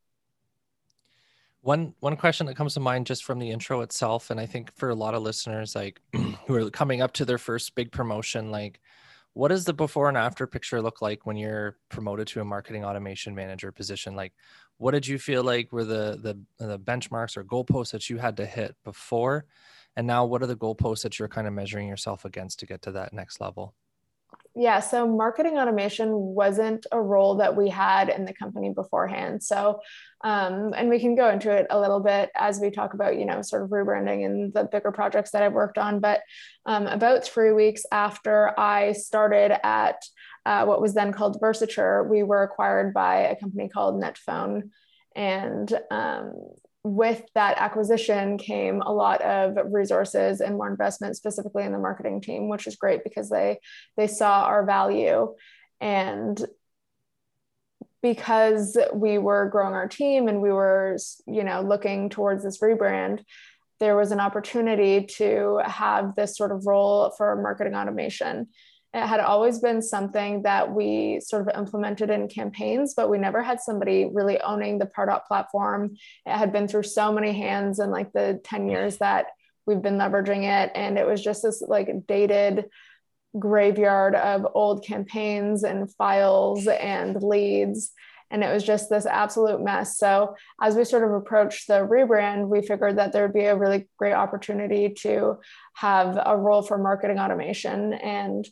One 1.61 1.95
one 2.01 2.17
question 2.17 2.47
that 2.47 2.57
comes 2.57 2.75
to 2.75 2.81
mind 2.81 3.07
just 3.07 3.25
from 3.25 3.39
the 3.39 3.51
intro 3.51 3.81
itself, 3.81 4.31
and 4.31 4.39
I 4.39 4.47
think 4.47 4.75
for 4.77 4.91
a 4.91 4.95
lot 4.95 5.15
of 5.15 5.23
listeners, 5.23 5.75
like 5.75 6.01
who 6.47 6.55
are 6.55 6.71
coming 6.71 7.01
up 7.01 7.13
to 7.15 7.25
their 7.25 7.39
first 7.39 7.75
big 7.75 7.91
promotion, 7.91 8.51
like 8.51 8.81
what 9.35 9.49
does 9.49 9.65
the 9.65 9.75
before 9.75 10.09
and 10.09 10.17
after 10.17 10.47
picture 10.47 10.81
look 10.81 11.03
like 11.03 11.27
when 11.27 11.37
you're 11.37 11.77
promoted 11.89 12.27
to 12.29 12.41
a 12.41 12.45
marketing 12.45 12.85
automation 12.85 13.35
manager 13.35 13.71
position? 13.71 14.17
Like 14.17 14.33
what 14.79 14.93
did 14.93 15.07
you 15.07 15.19
feel 15.19 15.45
like 15.45 15.73
were 15.73 15.85
the 15.85 16.19
the, 16.59 16.67
the 16.67 16.79
benchmarks 16.79 17.37
or 17.37 17.45
goalposts 17.45 17.93
that 17.93 18.09
you 18.09 18.19
had 18.19 18.37
to 18.39 18.47
hit 18.47 18.77
before? 18.85 19.45
And 19.97 20.07
now 20.07 20.25
what 20.25 20.43
are 20.43 20.47
the 20.47 20.57
goalposts 20.57 21.03
that 21.03 21.19
you're 21.19 21.29
kind 21.29 21.47
of 21.47 21.53
measuring 21.53 21.89
yourself 21.89 22.25
against 22.25 22.61
to 22.61 22.67
get 22.67 22.83
to 22.83 22.93
that 22.93 23.13
next 23.13 23.41
level 23.41 23.75
yeah, 24.57 24.79
so 24.79 25.07
marketing 25.07 25.59
automation 25.59 26.13
wasn't 26.13 26.87
a 26.93 27.01
role 27.01 27.37
that 27.37 27.57
we 27.57 27.69
had 27.69 28.09
in 28.09 28.25
the 28.25 28.33
company 28.33 28.73
beforehand. 28.73 29.43
So, 29.43 29.81
um, 30.23 30.73
and 30.77 30.89
we 30.89 31.01
can 31.01 31.17
go 31.17 31.29
into 31.29 31.51
it 31.51 31.67
a 31.71 31.81
little 31.81 31.99
bit 31.99 32.31
as 32.37 32.61
we 32.61 32.71
talk 32.71 32.95
about, 32.95 33.19
you 33.19 33.25
know, 33.25 33.43
sort 33.43 33.63
of 33.63 33.71
rebranding 33.71 34.25
and 34.25 34.55
the 34.55 34.65
bigger 34.65 34.93
projects 34.93 35.33
that 35.33 35.43
I've 35.43 35.55
worked 35.55 35.77
on. 35.77 35.99
But 35.99 36.21
um, 36.67 36.87
about 36.87 37.25
three 37.25 37.53
weeks 37.53 37.83
after 37.91 38.59
I 38.59 38.93
started 38.93 39.59
at 39.67 39.97
uh, 40.47 40.67
what 40.67 40.81
was 40.81 40.95
then 40.95 41.13
called 41.13 41.41
Versature, 41.41 42.09
we 42.09 42.23
were 42.23 42.45
acquired 42.45 42.95
by 42.95 43.23
a 43.23 43.37
company 43.37 43.69
called 43.69 44.01
Netphone. 44.01 44.71
And 45.17 45.73
um, 45.91 46.33
with 46.85 47.23
that 47.35 47.57
acquisition 47.57 48.37
came 48.37 48.83
a 48.83 48.93
lot 48.93 49.23
of 49.23 49.57
resources 49.73 50.43
and 50.43 50.57
more 50.57 50.71
investment 50.71 51.17
specifically 51.17 51.65
in 51.65 51.73
the 51.73 51.79
marketing 51.79 52.21
team 52.21 52.51
which 52.51 52.67
is 52.67 52.77
great 52.77 53.03
because 53.03 53.31
they 53.31 53.59
they 53.97 54.07
saw 54.07 54.45
our 54.45 54.65
value. 54.65 55.35
And 55.81 56.43
because 58.05 58.77
we 58.93 59.17
were 59.17 59.49
growing 59.49 59.73
our 59.73 59.89
team 59.89 60.29
and 60.29 60.43
we 60.43 60.53
were 60.53 60.99
you 61.27 61.43
know 61.43 61.63
looking 61.63 62.11
towards 62.11 62.45
this 62.45 62.61
rebrand 62.61 63.25
there 63.81 63.97
was 63.97 64.13
an 64.13 64.21
opportunity 64.21 65.07
to 65.07 65.61
have 65.65 66.15
this 66.15 66.37
sort 66.37 66.53
of 66.53 66.67
role 66.67 67.11
for 67.17 67.41
marketing 67.43 67.75
automation 67.75 68.47
it 68.95 69.07
had 69.07 69.19
always 69.19 69.59
been 69.59 69.83
something 69.83 70.43
that 70.43 70.73
we 70.73 71.19
sort 71.21 71.43
of 71.43 71.57
implemented 71.57 72.11
in 72.11 72.29
campaigns, 72.29 72.95
but 72.95 73.11
we 73.11 73.19
never 73.19 73.43
had 73.43 73.61
somebody 73.61 74.09
really 74.13 74.41
owning 74.41 74.79
the 74.79 74.87
Pardot 74.87 75.27
platform. 75.27 75.97
It 76.25 76.37
had 76.37 76.53
been 76.53 76.69
through 76.69 76.85
so 76.85 77.13
many 77.13 77.33
hands 77.33 77.81
in 77.81 77.91
like 77.91 78.13
the 78.13 78.41
10 78.45 78.69
years 78.69 78.99
that 78.99 79.27
we've 79.67 79.83
been 79.83 79.99
leveraging 79.99 80.45
it. 80.45 80.71
And 80.77 80.97
it 80.97 81.09
was 81.09 81.21
just 81.21 81.43
this 81.43 81.61
like 81.61 82.07
dated 82.07 82.67
graveyard 83.37 84.15
of 84.15 84.47
old 84.55 84.85
campaigns 84.87 85.65
and 85.65 85.93
files 85.97 86.69
and 86.69 87.21
leads. 87.21 87.91
And 88.31 88.45
it 88.45 88.53
was 88.53 88.63
just 88.63 88.91
this 88.91 89.07
absolute 89.07 89.61
mess. 89.61 89.99
So, 89.99 90.37
as 90.61 90.77
we 90.77 90.85
sort 90.85 91.05
of 91.05 91.13
approached 91.13 91.67
the 91.67 91.81
rebrand, 91.87 92.49
we 92.49 92.63
figured 92.63 92.99
that 92.99 93.13
there 93.13 93.23
would 93.23 93.35
be 93.35 93.45
a 93.45 93.57
really 93.57 93.89
great 93.99 94.15
opportunity 94.15 94.95
to 95.01 95.39
have 95.75 96.17
a 96.25 96.37
role 96.37 96.63
for 96.63 96.79
marketing 96.79 97.19
automation. 97.19 97.93
And 97.93 98.49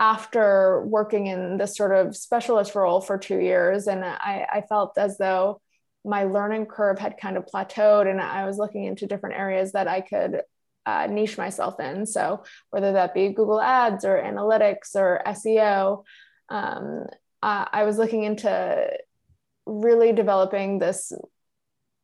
after 0.00 0.82
working 0.86 1.26
in 1.26 1.58
this 1.58 1.76
sort 1.76 1.94
of 1.94 2.16
specialist 2.16 2.74
role 2.74 3.00
for 3.00 3.18
two 3.18 3.38
years, 3.38 3.86
and 3.86 4.04
I, 4.04 4.46
I 4.52 4.62
felt 4.68 4.98
as 4.98 5.18
though 5.18 5.60
my 6.04 6.24
learning 6.24 6.66
curve 6.66 6.98
had 6.98 7.18
kind 7.18 7.36
of 7.36 7.46
plateaued, 7.46 8.10
and 8.10 8.20
I 8.20 8.44
was 8.44 8.58
looking 8.58 8.84
into 8.84 9.06
different 9.06 9.38
areas 9.38 9.72
that 9.72 9.86
I 9.88 10.00
could 10.00 10.42
uh, 10.84 11.06
niche 11.06 11.38
myself 11.38 11.78
in. 11.78 12.06
So 12.06 12.42
whether 12.70 12.92
that 12.92 13.14
be 13.14 13.28
Google 13.28 13.60
Ads 13.60 14.04
or 14.04 14.20
analytics 14.20 14.96
or 14.96 15.22
SEO, 15.26 16.02
um, 16.48 17.06
I 17.44 17.82
was 17.84 17.98
looking 17.98 18.22
into 18.22 18.88
really 19.66 20.12
developing 20.12 20.78
this 20.78 21.12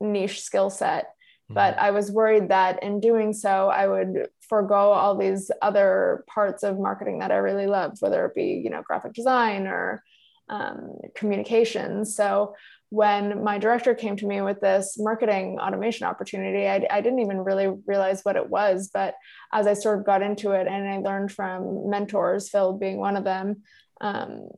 niche 0.00 0.42
skill 0.42 0.70
set 0.70 1.14
but 1.48 1.76
mm-hmm. 1.76 1.84
I 1.84 1.90
was 1.90 2.10
worried 2.10 2.48
that 2.48 2.82
in 2.82 3.00
doing 3.00 3.32
so, 3.32 3.68
I 3.68 3.86
would 3.86 4.28
forego 4.48 4.74
all 4.74 5.16
these 5.16 5.50
other 5.62 6.24
parts 6.26 6.62
of 6.62 6.78
marketing 6.78 7.20
that 7.20 7.32
I 7.32 7.36
really 7.36 7.66
loved, 7.66 8.00
whether 8.00 8.24
it 8.26 8.34
be, 8.34 8.60
you 8.62 8.70
know, 8.70 8.82
graphic 8.82 9.14
design 9.14 9.66
or 9.66 10.02
um, 10.48 10.98
communications. 11.14 12.16
So 12.16 12.54
when 12.90 13.44
my 13.44 13.58
director 13.58 13.94
came 13.94 14.16
to 14.16 14.26
me 14.26 14.40
with 14.40 14.60
this 14.60 14.96
marketing 14.98 15.58
automation 15.58 16.06
opportunity, 16.06 16.66
I, 16.66 16.86
I, 16.90 17.02
didn't 17.02 17.18
even 17.18 17.38
really 17.38 17.68
realize 17.86 18.22
what 18.22 18.36
it 18.36 18.48
was. 18.48 18.88
But 18.92 19.14
as 19.52 19.66
I 19.66 19.74
sort 19.74 19.98
of 19.98 20.06
got 20.06 20.22
into 20.22 20.52
it 20.52 20.66
and 20.66 20.88
I 20.88 20.96
learned 20.98 21.30
from 21.30 21.90
mentors, 21.90 22.48
Phil 22.48 22.78
being 22.78 22.96
one 22.96 23.16
of 23.16 23.24
them, 23.24 23.62
um, 24.00 24.48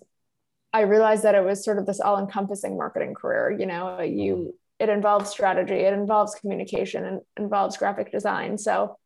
I 0.72 0.82
realized 0.82 1.24
that 1.24 1.34
it 1.34 1.44
was 1.44 1.64
sort 1.64 1.78
of 1.78 1.86
this 1.86 1.98
all 1.98 2.20
encompassing 2.20 2.76
marketing 2.76 3.14
career. 3.14 3.50
You 3.50 3.66
know, 3.66 4.00
you 4.00 4.34
mm-hmm 4.34 4.50
it 4.80 4.88
involves 4.88 5.30
strategy, 5.30 5.74
it 5.74 5.92
involves 5.92 6.34
communication, 6.34 7.04
and 7.04 7.20
involves 7.36 7.76
graphic 7.76 8.10
design. 8.10 8.58
So 8.58 8.96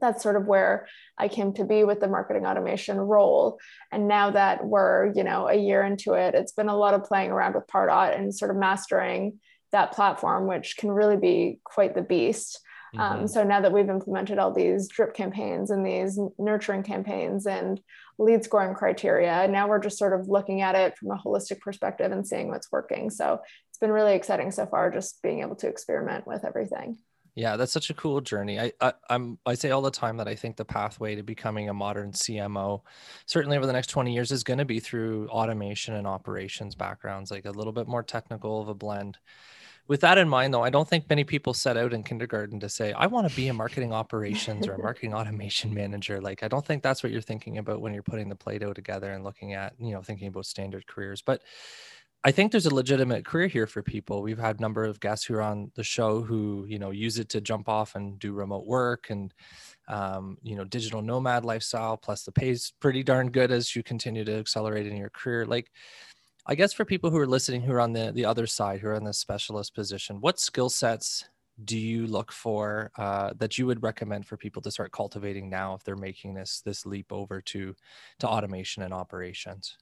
that's 0.00 0.22
sort 0.22 0.36
of 0.36 0.46
where 0.46 0.86
I 1.18 1.26
came 1.26 1.52
to 1.54 1.64
be 1.64 1.82
with 1.82 1.98
the 1.98 2.08
marketing 2.08 2.46
automation 2.46 2.98
role. 2.98 3.58
And 3.90 4.06
now 4.06 4.30
that 4.30 4.64
we're, 4.64 5.12
you 5.14 5.24
know, 5.24 5.48
a 5.48 5.56
year 5.56 5.82
into 5.82 6.12
it, 6.12 6.34
it's 6.34 6.52
been 6.52 6.68
a 6.68 6.76
lot 6.76 6.94
of 6.94 7.04
playing 7.04 7.30
around 7.30 7.54
with 7.54 7.66
Pardot 7.66 8.16
and 8.16 8.32
sort 8.32 8.52
of 8.52 8.56
mastering 8.56 9.40
that 9.72 9.92
platform, 9.92 10.46
which 10.46 10.76
can 10.76 10.90
really 10.90 11.16
be 11.16 11.58
quite 11.64 11.94
the 11.94 12.02
beast. 12.02 12.60
Um, 12.96 13.00
mm-hmm. 13.00 13.20
Um, 13.20 13.28
so 13.28 13.42
now 13.42 13.60
that 13.60 13.72
we've 13.72 13.90
implemented 13.90 14.38
all 14.38 14.52
these 14.52 14.88
drip 14.88 15.14
campaigns 15.14 15.70
and 15.70 15.84
these 15.84 16.18
nurturing 16.38 16.84
campaigns 16.84 17.46
and 17.46 17.80
lead 18.18 18.44
scoring 18.44 18.74
criteria, 18.74 19.30
And 19.30 19.52
now 19.52 19.68
we're 19.68 19.78
just 19.78 19.98
sort 19.98 20.18
of 20.18 20.28
looking 20.28 20.60
at 20.60 20.74
it 20.74 20.98
from 20.98 21.10
a 21.10 21.16
holistic 21.16 21.60
perspective 21.60 22.10
and 22.10 22.26
seeing 22.26 22.48
what's 22.48 22.70
working. 22.72 23.10
So 23.10 23.40
it's 23.70 23.78
been 23.78 23.92
really 23.92 24.14
exciting 24.14 24.50
so 24.50 24.66
far, 24.66 24.90
just 24.90 25.22
being 25.22 25.40
able 25.40 25.56
to 25.56 25.68
experiment 25.68 26.26
with 26.26 26.44
everything. 26.44 26.98
Yeah, 27.38 27.56
that's 27.56 27.70
such 27.70 27.90
a 27.90 27.94
cool 27.94 28.20
journey. 28.20 28.58
I, 28.58 28.72
I 28.80 28.94
am 29.10 29.38
I 29.46 29.54
say 29.54 29.70
all 29.70 29.80
the 29.80 29.92
time 29.92 30.16
that 30.16 30.26
I 30.26 30.34
think 30.34 30.56
the 30.56 30.64
pathway 30.64 31.14
to 31.14 31.22
becoming 31.22 31.68
a 31.68 31.74
modern 31.74 32.10
CMO, 32.10 32.80
certainly 33.26 33.56
over 33.56 33.66
the 33.66 33.72
next 33.72 33.90
20 33.90 34.12
years, 34.12 34.32
is 34.32 34.42
going 34.42 34.58
to 34.58 34.64
be 34.64 34.80
through 34.80 35.28
automation 35.28 35.94
and 35.94 36.04
operations 36.04 36.74
backgrounds, 36.74 37.30
like 37.30 37.44
a 37.44 37.52
little 37.52 37.72
bit 37.72 37.86
more 37.86 38.02
technical 38.02 38.60
of 38.60 38.66
a 38.66 38.74
blend. 38.74 39.18
With 39.88 40.02
that 40.02 40.18
in 40.18 40.28
mind, 40.28 40.52
though, 40.52 40.62
I 40.62 40.68
don't 40.68 40.86
think 40.86 41.08
many 41.08 41.24
people 41.24 41.54
set 41.54 41.78
out 41.78 41.94
in 41.94 42.02
kindergarten 42.02 42.60
to 42.60 42.68
say, 42.68 42.92
I 42.92 43.06
want 43.06 43.28
to 43.28 43.34
be 43.34 43.48
a 43.48 43.54
marketing 43.54 43.94
operations 43.94 44.68
or 44.68 44.74
a 44.74 44.78
marketing 44.82 45.14
automation 45.14 45.72
manager. 45.72 46.20
Like, 46.20 46.42
I 46.42 46.48
don't 46.48 46.64
think 46.64 46.82
that's 46.82 47.02
what 47.02 47.10
you're 47.10 47.22
thinking 47.22 47.56
about 47.56 47.80
when 47.80 47.94
you're 47.94 48.02
putting 48.02 48.28
the 48.28 48.36
Play-Doh 48.36 48.74
together 48.74 49.12
and 49.12 49.24
looking 49.24 49.54
at, 49.54 49.72
you 49.80 49.92
know, 49.92 50.02
thinking 50.02 50.28
about 50.28 50.44
standard 50.44 50.86
careers. 50.86 51.22
But 51.22 51.40
I 52.22 52.32
think 52.32 52.52
there's 52.52 52.66
a 52.66 52.74
legitimate 52.74 53.24
career 53.24 53.46
here 53.46 53.66
for 53.66 53.82
people. 53.82 54.20
We've 54.20 54.38
had 54.38 54.58
a 54.58 54.60
number 54.60 54.84
of 54.84 55.00
guests 55.00 55.24
who 55.24 55.34
are 55.34 55.42
on 55.42 55.70
the 55.74 55.84
show 55.84 56.20
who, 56.20 56.66
you 56.68 56.78
know, 56.78 56.90
use 56.90 57.18
it 57.18 57.30
to 57.30 57.40
jump 57.40 57.66
off 57.66 57.94
and 57.94 58.18
do 58.18 58.32
remote 58.34 58.66
work 58.66 59.06
and, 59.08 59.32
um, 59.86 60.36
you 60.42 60.54
know, 60.54 60.64
digital 60.64 61.00
nomad 61.00 61.46
lifestyle. 61.46 61.96
Plus, 61.96 62.24
the 62.24 62.32
pay's 62.32 62.74
pretty 62.80 63.02
darn 63.02 63.30
good 63.30 63.50
as 63.50 63.74
you 63.74 63.82
continue 63.82 64.24
to 64.24 64.36
accelerate 64.36 64.86
in 64.86 64.96
your 64.96 65.10
career. 65.10 65.46
Like, 65.46 65.70
I 66.48 66.54
guess 66.54 66.72
for 66.72 66.86
people 66.86 67.10
who 67.10 67.18
are 67.18 67.26
listening, 67.26 67.60
who 67.60 67.72
are 67.72 67.80
on 67.80 67.92
the 67.92 68.10
the 68.12 68.24
other 68.24 68.46
side, 68.46 68.80
who 68.80 68.88
are 68.88 68.94
in 68.94 69.04
the 69.04 69.12
specialist 69.12 69.74
position, 69.74 70.20
what 70.20 70.40
skill 70.40 70.70
sets 70.70 71.28
do 71.64 71.76
you 71.76 72.06
look 72.06 72.32
for 72.32 72.90
uh, 72.96 73.32
that 73.36 73.58
you 73.58 73.66
would 73.66 73.82
recommend 73.82 74.26
for 74.26 74.36
people 74.36 74.62
to 74.62 74.70
start 74.70 74.92
cultivating 74.92 75.50
now 75.50 75.74
if 75.74 75.84
they're 75.84 75.96
making 75.96 76.34
this 76.34 76.62
this 76.64 76.86
leap 76.86 77.12
over 77.12 77.42
to 77.42 77.76
to 78.20 78.26
automation 78.26 78.82
and 78.82 78.94
operations? 78.94 79.76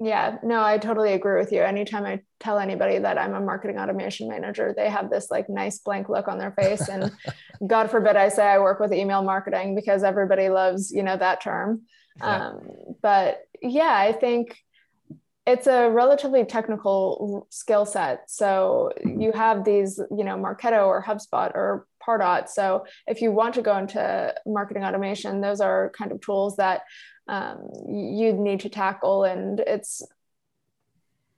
Yeah, 0.00 0.38
no, 0.44 0.62
I 0.62 0.78
totally 0.78 1.12
agree 1.12 1.38
with 1.40 1.50
you. 1.50 1.60
Anytime 1.60 2.06
I 2.06 2.20
tell 2.38 2.58
anybody 2.58 2.98
that 2.98 3.18
I'm 3.18 3.34
a 3.34 3.40
marketing 3.40 3.78
automation 3.78 4.28
manager, 4.28 4.72
they 4.76 4.88
have 4.88 5.10
this 5.10 5.28
like 5.28 5.50
nice 5.50 5.80
blank 5.80 6.08
look 6.08 6.28
on 6.28 6.38
their 6.38 6.52
face. 6.52 6.88
And 6.88 7.10
God 7.66 7.90
forbid 7.90 8.14
I 8.14 8.28
say 8.28 8.46
I 8.46 8.60
work 8.60 8.78
with 8.78 8.92
email 8.92 9.22
marketing 9.22 9.74
because 9.74 10.04
everybody 10.04 10.50
loves, 10.50 10.92
you 10.92 11.02
know, 11.02 11.16
that 11.16 11.40
term. 11.40 11.82
Yeah. 12.18 12.46
Um, 12.46 12.68
but 13.02 13.40
yeah, 13.60 13.92
I 13.92 14.12
think 14.12 14.56
it's 15.48 15.66
a 15.66 15.88
relatively 15.88 16.44
technical 16.44 17.46
skill 17.48 17.86
set. 17.86 18.30
So 18.30 18.92
you 19.02 19.32
have 19.32 19.64
these, 19.64 19.98
you 20.10 20.22
know, 20.22 20.36
Marketo 20.36 20.86
or 20.86 21.02
HubSpot 21.02 21.50
or 21.54 21.86
Pardot. 22.06 22.50
So 22.50 22.84
if 23.06 23.22
you 23.22 23.32
want 23.32 23.54
to 23.54 23.62
go 23.62 23.74
into 23.78 24.34
marketing 24.44 24.84
automation, 24.84 25.40
those 25.40 25.62
are 25.62 25.90
kind 25.96 26.12
of 26.12 26.20
tools 26.20 26.56
that 26.56 26.82
um, 27.28 27.70
you'd 27.88 28.38
need 28.38 28.60
to 28.60 28.68
tackle. 28.68 29.24
And 29.24 29.60
it's, 29.60 30.02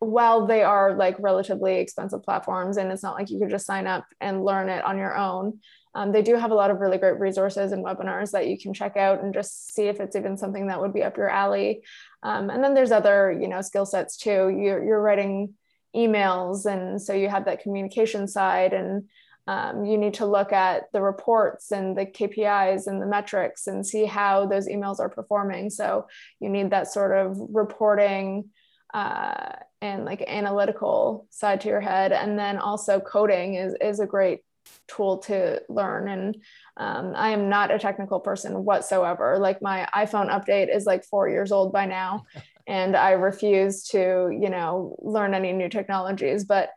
while 0.00 0.44
they 0.44 0.64
are 0.64 0.96
like 0.96 1.14
relatively 1.20 1.78
expensive 1.78 2.24
platforms, 2.24 2.78
and 2.78 2.90
it's 2.90 3.04
not 3.04 3.14
like 3.14 3.30
you 3.30 3.38
could 3.38 3.50
just 3.50 3.66
sign 3.66 3.86
up 3.86 4.06
and 4.20 4.44
learn 4.44 4.68
it 4.68 4.84
on 4.84 4.98
your 4.98 5.16
own, 5.16 5.60
um, 5.94 6.12
they 6.12 6.22
do 6.22 6.36
have 6.36 6.50
a 6.50 6.54
lot 6.54 6.70
of 6.70 6.80
really 6.80 6.98
great 6.98 7.18
resources 7.18 7.72
and 7.72 7.84
webinars 7.84 8.30
that 8.30 8.46
you 8.46 8.58
can 8.58 8.72
check 8.72 8.96
out 8.96 9.22
and 9.22 9.34
just 9.34 9.74
see 9.74 9.88
if 9.88 10.00
it's 10.00 10.16
even 10.16 10.36
something 10.36 10.68
that 10.68 10.80
would 10.80 10.94
be 10.94 11.02
up 11.02 11.16
your 11.16 11.28
alley. 11.28 11.82
Um, 12.22 12.50
and 12.50 12.62
then 12.62 12.74
there's 12.74 12.92
other, 12.92 13.32
you 13.32 13.48
know, 13.48 13.60
skill 13.60 13.86
sets 13.86 14.16
too. 14.16 14.48
You're, 14.48 14.84
you're 14.84 15.00
writing 15.00 15.54
emails, 15.94 16.66
and 16.66 17.02
so 17.02 17.12
you 17.12 17.28
have 17.28 17.46
that 17.46 17.62
communication 17.62 18.28
side 18.28 18.72
and 18.72 19.08
um, 19.46 19.84
you 19.84 19.98
need 19.98 20.14
to 20.14 20.26
look 20.26 20.52
at 20.52 20.84
the 20.92 21.00
reports 21.00 21.72
and 21.72 21.96
the 21.96 22.06
KPIs 22.06 22.86
and 22.86 23.02
the 23.02 23.06
metrics 23.06 23.66
and 23.66 23.84
see 23.84 24.04
how 24.04 24.46
those 24.46 24.68
emails 24.68 25.00
are 25.00 25.08
performing. 25.08 25.70
So 25.70 26.06
you 26.38 26.50
need 26.50 26.70
that 26.70 26.92
sort 26.92 27.16
of 27.16 27.36
reporting 27.50 28.50
uh, 28.94 29.52
and 29.80 30.04
like 30.04 30.22
analytical 30.22 31.26
side 31.30 31.62
to 31.62 31.68
your 31.68 31.80
head. 31.80 32.12
And 32.12 32.38
then 32.38 32.58
also 32.58 33.00
coding 33.00 33.54
is, 33.54 33.74
is 33.80 33.98
a 33.98 34.06
great 34.06 34.40
tool 34.88 35.18
to 35.18 35.62
learn. 35.68 36.08
And 36.08 36.36
um, 36.76 37.12
I 37.14 37.30
am 37.30 37.48
not 37.48 37.70
a 37.70 37.78
technical 37.78 38.20
person 38.20 38.64
whatsoever. 38.64 39.38
Like 39.38 39.62
my 39.62 39.88
iPhone 39.94 40.30
update 40.30 40.74
is 40.74 40.86
like 40.86 41.04
four 41.04 41.28
years 41.28 41.52
old 41.52 41.72
by 41.72 41.86
now. 41.86 42.24
and 42.66 42.96
I 42.96 43.12
refuse 43.12 43.84
to, 43.88 44.28
you 44.30 44.48
know, 44.48 44.96
learn 45.00 45.34
any 45.34 45.52
new 45.52 45.68
technologies. 45.68 46.44
But 46.44 46.70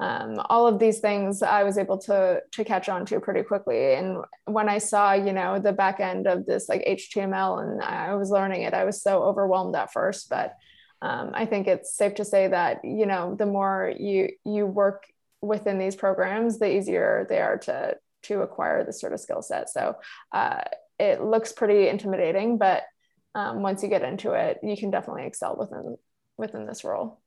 um, 0.00 0.40
all 0.48 0.66
of 0.66 0.78
these 0.78 1.00
things 1.00 1.42
I 1.42 1.64
was 1.64 1.76
able 1.76 1.98
to 1.98 2.40
to 2.52 2.64
catch 2.64 2.88
on 2.88 3.04
to 3.06 3.18
pretty 3.18 3.42
quickly. 3.42 3.94
And 3.94 4.18
when 4.44 4.68
I 4.68 4.78
saw, 4.78 5.12
you 5.12 5.32
know, 5.32 5.58
the 5.58 5.72
back 5.72 5.98
end 5.98 6.26
of 6.26 6.46
this 6.46 6.68
like 6.68 6.84
HTML 6.86 7.62
and 7.62 7.82
I 7.82 8.14
was 8.14 8.30
learning 8.30 8.62
it, 8.62 8.74
I 8.74 8.84
was 8.84 9.02
so 9.02 9.22
overwhelmed 9.24 9.74
at 9.74 9.92
first. 9.92 10.28
But 10.28 10.54
um, 11.02 11.30
I 11.34 11.46
think 11.46 11.66
it's 11.66 11.94
safe 11.94 12.14
to 12.16 12.24
say 12.24 12.48
that 12.48 12.84
you 12.84 13.06
know 13.06 13.34
the 13.34 13.46
more 13.46 13.92
you 13.98 14.30
you 14.44 14.66
work 14.66 15.04
within 15.40 15.78
these 15.78 15.96
programs, 15.96 16.58
the 16.58 16.76
easier 16.76 17.26
they 17.28 17.40
are 17.40 17.58
to 17.58 17.96
to 18.24 18.42
acquire 18.42 18.84
this 18.84 19.00
sort 19.00 19.12
of 19.12 19.20
skill 19.20 19.42
set. 19.42 19.70
So 19.70 19.94
uh, 20.32 20.62
it 20.98 21.22
looks 21.22 21.52
pretty 21.52 21.88
intimidating, 21.88 22.58
but 22.58 22.82
um, 23.34 23.62
once 23.62 23.82
you 23.82 23.88
get 23.88 24.02
into 24.02 24.32
it, 24.32 24.58
you 24.62 24.76
can 24.76 24.90
definitely 24.90 25.26
excel 25.26 25.56
within 25.56 25.96
within 26.36 26.66
this 26.66 26.84
role. 26.84 27.20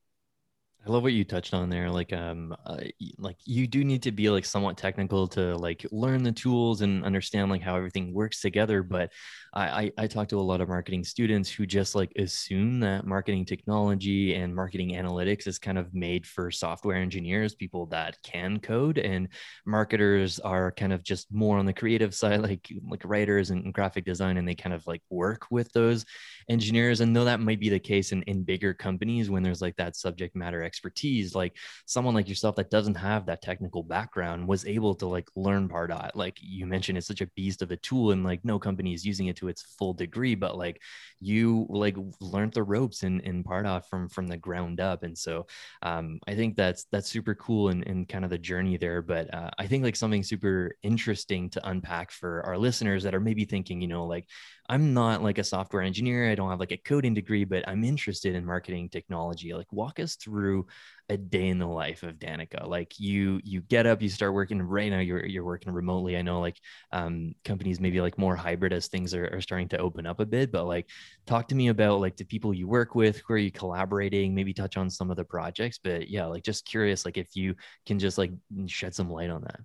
I 0.83 0.89
love 0.89 1.03
what 1.03 1.13
you 1.13 1.23
touched 1.23 1.53
on 1.53 1.69
there. 1.69 1.91
Like, 1.91 2.11
um, 2.11 2.55
uh, 2.65 2.77
like 3.19 3.38
you 3.45 3.67
do 3.67 3.83
need 3.83 4.01
to 4.01 4.11
be 4.11 4.31
like 4.31 4.45
somewhat 4.45 4.77
technical 4.77 5.27
to 5.27 5.55
like 5.55 5.85
learn 5.91 6.23
the 6.23 6.31
tools 6.31 6.81
and 6.81 7.05
understand 7.05 7.51
like 7.51 7.61
how 7.61 7.75
everything 7.75 8.13
works 8.13 8.41
together. 8.41 8.81
But 8.81 9.11
I, 9.53 9.63
I, 9.63 9.91
I 10.00 10.07
talk 10.07 10.29
to 10.29 10.39
a 10.39 10.41
lot 10.41 10.59
of 10.59 10.69
marketing 10.69 11.03
students 11.03 11.51
who 11.51 11.67
just 11.67 11.93
like 11.93 12.11
assume 12.17 12.79
that 12.79 13.05
marketing 13.05 13.45
technology 13.45 14.33
and 14.33 14.55
marketing 14.55 14.93
analytics 14.93 15.45
is 15.45 15.59
kind 15.59 15.77
of 15.77 15.93
made 15.93 16.25
for 16.25 16.50
software 16.50 16.97
engineers, 16.97 17.53
people 17.53 17.85
that 17.88 18.17
can 18.23 18.59
code, 18.59 18.97
and 18.97 19.27
marketers 19.67 20.39
are 20.39 20.71
kind 20.71 20.93
of 20.93 21.03
just 21.03 21.31
more 21.31 21.59
on 21.59 21.67
the 21.67 21.73
creative 21.73 22.15
side, 22.21 22.41
like 22.41 22.67
like 22.89 23.05
writers 23.05 23.51
and 23.51 23.71
graphic 23.71 24.03
design, 24.03 24.38
and 24.38 24.47
they 24.47 24.55
kind 24.55 24.73
of 24.73 24.88
like 24.88 25.03
work 25.11 25.45
with 25.51 25.71
those 25.73 26.05
engineers. 26.50 27.01
And 27.01 27.15
though 27.15 27.25
that 27.25 27.39
might 27.39 27.60
be 27.60 27.69
the 27.69 27.79
case 27.79 28.12
in 28.12 28.24
in 28.24 28.43
bigger 28.43 28.74
companies 28.74 29.29
when 29.29 29.43
there's 29.43 29.62
like 29.62 29.75
that 29.77 29.95
subject 29.95 30.36
matter 30.36 30.63
expertise 30.63 31.36
like 31.36 31.57
someone 31.86 32.13
like 32.13 32.29
yourself 32.29 32.55
that 32.55 32.69
doesn't 32.69 32.95
have 32.95 33.25
that 33.25 33.41
technical 33.41 33.83
background 33.83 34.48
was 34.48 34.65
able 34.65 34.95
to 34.95 35.05
like 35.05 35.27
learn 35.36 35.67
pardot 35.67 36.12
like 36.15 36.38
you 36.41 36.65
mentioned 36.65 36.98
it's 36.98 37.07
such 37.07 37.21
a 37.21 37.27
beast 37.36 37.62
of 37.62 37.71
a 37.71 37.77
tool 37.77 38.12
and 38.12 38.24
like 38.24 38.43
no 38.43 38.57
company 38.60 38.93
is 38.93 39.05
using 39.05 39.27
it 39.27 39.36
to 39.36 39.48
its 39.48 39.75
full 39.77 39.93
degree 39.93 40.36
but 40.36 40.57
like 40.57 40.81
you 41.19 41.65
like 41.69 41.95
learned 42.19 42.53
the 42.53 42.63
ropes 42.63 43.03
in 43.03 43.19
in 43.21 43.43
pardot 43.43 43.86
from 43.86 44.10
from 44.10 44.27
the 44.27 44.38
ground 44.38 44.79
up 44.79 45.03
and 45.03 45.17
so 45.17 45.45
um, 45.83 46.19
i 46.27 46.33
think 46.36 46.55
that's 46.55 46.86
that's 46.91 47.10
super 47.10 47.36
cool 47.36 47.69
and 47.69 47.83
in 47.83 48.05
kind 48.05 48.24
of 48.24 48.31
the 48.31 48.38
journey 48.38 48.77
there 48.77 49.01
but 49.01 49.33
uh, 49.33 49.50
i 49.60 49.67
think 49.67 49.83
like 49.83 49.95
something 49.95 50.24
super 50.24 50.75
interesting 50.83 51.50
to 51.50 51.67
unpack 51.67 52.12
for 52.12 52.45
our 52.45 52.57
listeners 52.57 53.03
that 53.03 53.15
are 53.15 53.19
maybe 53.19 53.45
thinking 53.45 53.81
you 53.81 53.88
know 53.88 54.05
like 54.05 54.25
I'm 54.71 54.93
not 54.93 55.21
like 55.21 55.37
a 55.37 55.43
software 55.43 55.81
engineer. 55.81 56.31
I 56.31 56.35
don't 56.35 56.49
have 56.49 56.61
like 56.61 56.71
a 56.71 56.77
coding 56.77 57.13
degree, 57.13 57.43
but 57.43 57.67
I'm 57.67 57.83
interested 57.83 58.35
in 58.35 58.45
marketing 58.45 58.87
technology. 58.87 59.53
Like 59.53 59.71
walk 59.73 59.99
us 59.99 60.15
through 60.15 60.65
a 61.09 61.17
day 61.17 61.49
in 61.49 61.59
the 61.59 61.67
life 61.67 62.03
of 62.03 62.15
Danica. 62.19 62.65
Like 62.65 62.97
you 62.97 63.41
you 63.43 63.59
get 63.59 63.85
up, 63.85 64.01
you 64.01 64.07
start 64.07 64.33
working 64.33 64.61
right 64.61 64.89
now 64.89 64.99
you're 64.99 65.25
you're 65.25 65.43
working 65.43 65.73
remotely. 65.73 66.15
I 66.15 66.21
know 66.21 66.39
like 66.39 66.57
um, 66.93 67.35
companies 67.43 67.81
maybe 67.81 67.99
like 67.99 68.17
more 68.17 68.37
hybrid 68.37 68.71
as 68.71 68.87
things 68.87 69.13
are, 69.13 69.27
are 69.35 69.41
starting 69.41 69.67
to 69.69 69.77
open 69.77 70.05
up 70.05 70.21
a 70.21 70.25
bit, 70.25 70.53
but 70.53 70.65
like 70.65 70.87
talk 71.25 71.49
to 71.49 71.55
me 71.55 71.67
about 71.67 71.99
like 71.99 72.15
the 72.15 72.23
people 72.23 72.53
you 72.53 72.65
work 72.65 72.95
with, 72.95 73.17
who 73.27 73.33
are 73.33 73.37
you 73.37 73.51
collaborating, 73.51 74.33
maybe 74.33 74.53
touch 74.53 74.77
on 74.77 74.89
some 74.89 75.11
of 75.11 75.17
the 75.17 75.25
projects. 75.25 75.79
But 75.83 76.09
yeah, 76.09 76.27
like 76.27 76.43
just 76.43 76.65
curious, 76.65 77.03
like 77.03 77.17
if 77.17 77.35
you 77.35 77.55
can 77.85 77.99
just 77.99 78.17
like 78.17 78.31
shed 78.67 78.95
some 78.95 79.09
light 79.09 79.31
on 79.31 79.41
that. 79.41 79.59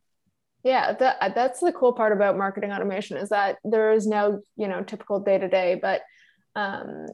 Yeah, 0.67 0.95
that, 0.95 1.17
uh, 1.21 1.29
that's 1.29 1.61
the 1.61 1.71
cool 1.71 1.93
part 1.93 2.11
about 2.11 2.37
marketing 2.37 2.73
automation 2.73 3.17
is 3.19 3.29
that 3.29 3.59
there 3.63 3.93
is 3.93 4.05
no, 4.05 4.41
you 4.57 4.67
know, 4.67 4.83
typical 4.83 5.21
day 5.21 5.39
to 5.39 5.47
day, 5.47 5.79
but 5.81 6.03
um, 6.57 7.07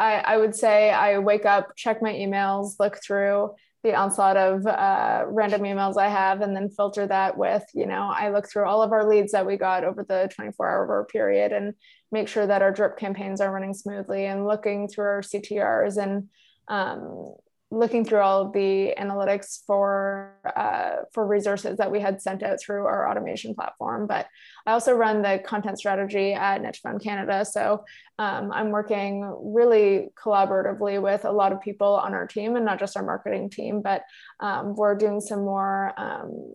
I, 0.00 0.14
I 0.16 0.36
would 0.38 0.56
say 0.56 0.90
I 0.90 1.18
wake 1.18 1.46
up, 1.46 1.76
check 1.76 2.02
my 2.02 2.12
emails, 2.12 2.72
look 2.80 2.98
through 3.00 3.54
the 3.84 3.94
onslaught 3.94 4.36
of 4.36 4.66
uh, 4.66 5.26
random 5.28 5.62
emails 5.62 5.96
I 5.96 6.08
have, 6.08 6.40
and 6.40 6.56
then 6.56 6.70
filter 6.70 7.06
that 7.06 7.38
with, 7.38 7.62
you 7.72 7.86
know, 7.86 8.12
I 8.12 8.30
look 8.30 8.50
through 8.50 8.64
all 8.64 8.82
of 8.82 8.90
our 8.90 9.08
leads 9.08 9.30
that 9.30 9.46
we 9.46 9.56
got 9.56 9.84
over 9.84 10.02
the 10.02 10.28
24 10.34 10.68
hour 10.68 11.06
period 11.12 11.52
and 11.52 11.74
make 12.10 12.26
sure 12.26 12.48
that 12.48 12.62
our 12.62 12.72
drip 12.72 12.98
campaigns 12.98 13.40
are 13.40 13.52
running 13.52 13.74
smoothly 13.74 14.26
and 14.26 14.44
looking 14.44 14.88
through 14.88 15.04
our 15.04 15.22
CTRs 15.22 16.02
and 16.02 16.28
um, 16.66 17.34
looking 17.70 18.04
through 18.04 18.20
all 18.20 18.42
of 18.42 18.52
the 18.52 18.94
analytics 18.98 19.64
for 19.66 20.36
uh, 20.56 21.04
for 21.12 21.26
resources 21.26 21.78
that 21.78 21.90
we 21.90 22.00
had 22.00 22.22
sent 22.22 22.42
out 22.42 22.60
through 22.60 22.86
our 22.86 23.10
automation 23.10 23.54
platform. 23.54 24.06
But 24.06 24.26
I 24.66 24.72
also 24.72 24.92
run 24.92 25.22
the 25.22 25.42
content 25.44 25.78
strategy 25.78 26.32
at 26.32 26.62
Net2Phone 26.62 27.02
Canada, 27.02 27.44
so 27.44 27.84
um, 28.18 28.52
I'm 28.52 28.70
working 28.70 29.22
really 29.40 30.10
collaboratively 30.14 31.02
with 31.02 31.24
a 31.24 31.32
lot 31.32 31.52
of 31.52 31.60
people 31.60 31.94
on 31.94 32.14
our 32.14 32.26
team, 32.26 32.56
and 32.56 32.64
not 32.64 32.78
just 32.78 32.96
our 32.96 33.04
marketing 33.04 33.50
team, 33.50 33.82
but 33.82 34.02
um, 34.40 34.74
we're 34.74 34.94
doing 34.94 35.20
some 35.20 35.40
more. 35.40 35.92
Um, 35.96 36.52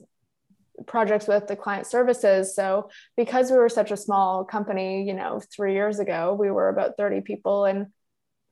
projects 0.88 1.28
with 1.28 1.46
the 1.46 1.58
client 1.58 1.86
services 1.86 2.56
so 2.56 2.90
because 3.18 3.52
we 3.52 3.58
were 3.58 3.68
such 3.68 3.92
a 3.92 3.98
small 3.98 4.46
company 4.46 5.04
you 5.04 5.14
know 5.14 5.42
three 5.54 5.74
years 5.74 6.00
ago 6.00 6.34
we 6.40 6.50
were 6.50 6.70
about 6.70 6.96
30 6.96 7.20
people 7.20 7.66
and 7.66 7.88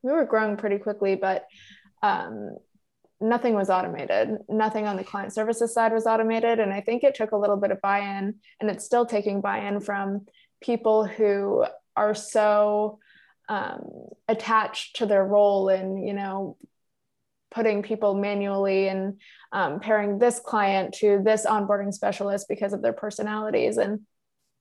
we 0.02 0.12
were 0.12 0.24
growing 0.24 0.58
pretty 0.58 0.76
quickly 0.76 1.14
but 1.14 1.46
um, 2.02 2.56
nothing 3.20 3.54
was 3.54 3.70
automated. 3.70 4.38
Nothing 4.48 4.86
on 4.86 4.96
the 4.96 5.04
client 5.04 5.32
services 5.32 5.74
side 5.74 5.92
was 5.92 6.06
automated. 6.06 6.60
And 6.60 6.72
I 6.72 6.80
think 6.80 7.02
it 7.02 7.14
took 7.14 7.32
a 7.32 7.36
little 7.36 7.56
bit 7.56 7.70
of 7.70 7.80
buy 7.80 8.18
in, 8.18 8.34
and 8.60 8.70
it's 8.70 8.84
still 8.84 9.06
taking 9.06 9.40
buy 9.40 9.66
in 9.66 9.80
from 9.80 10.26
people 10.60 11.04
who 11.04 11.64
are 11.96 12.14
so 12.14 12.98
um, 13.48 14.08
attached 14.28 14.96
to 14.96 15.06
their 15.06 15.24
role 15.24 15.68
in, 15.68 16.06
you 16.06 16.12
know, 16.12 16.56
putting 17.50 17.82
people 17.82 18.14
manually 18.14 18.88
and 18.88 19.20
um, 19.52 19.80
pairing 19.80 20.18
this 20.18 20.38
client 20.38 20.94
to 20.94 21.20
this 21.24 21.46
onboarding 21.46 21.92
specialist 21.92 22.46
because 22.48 22.72
of 22.72 22.82
their 22.82 22.92
personalities. 22.92 23.78
And 23.78 24.00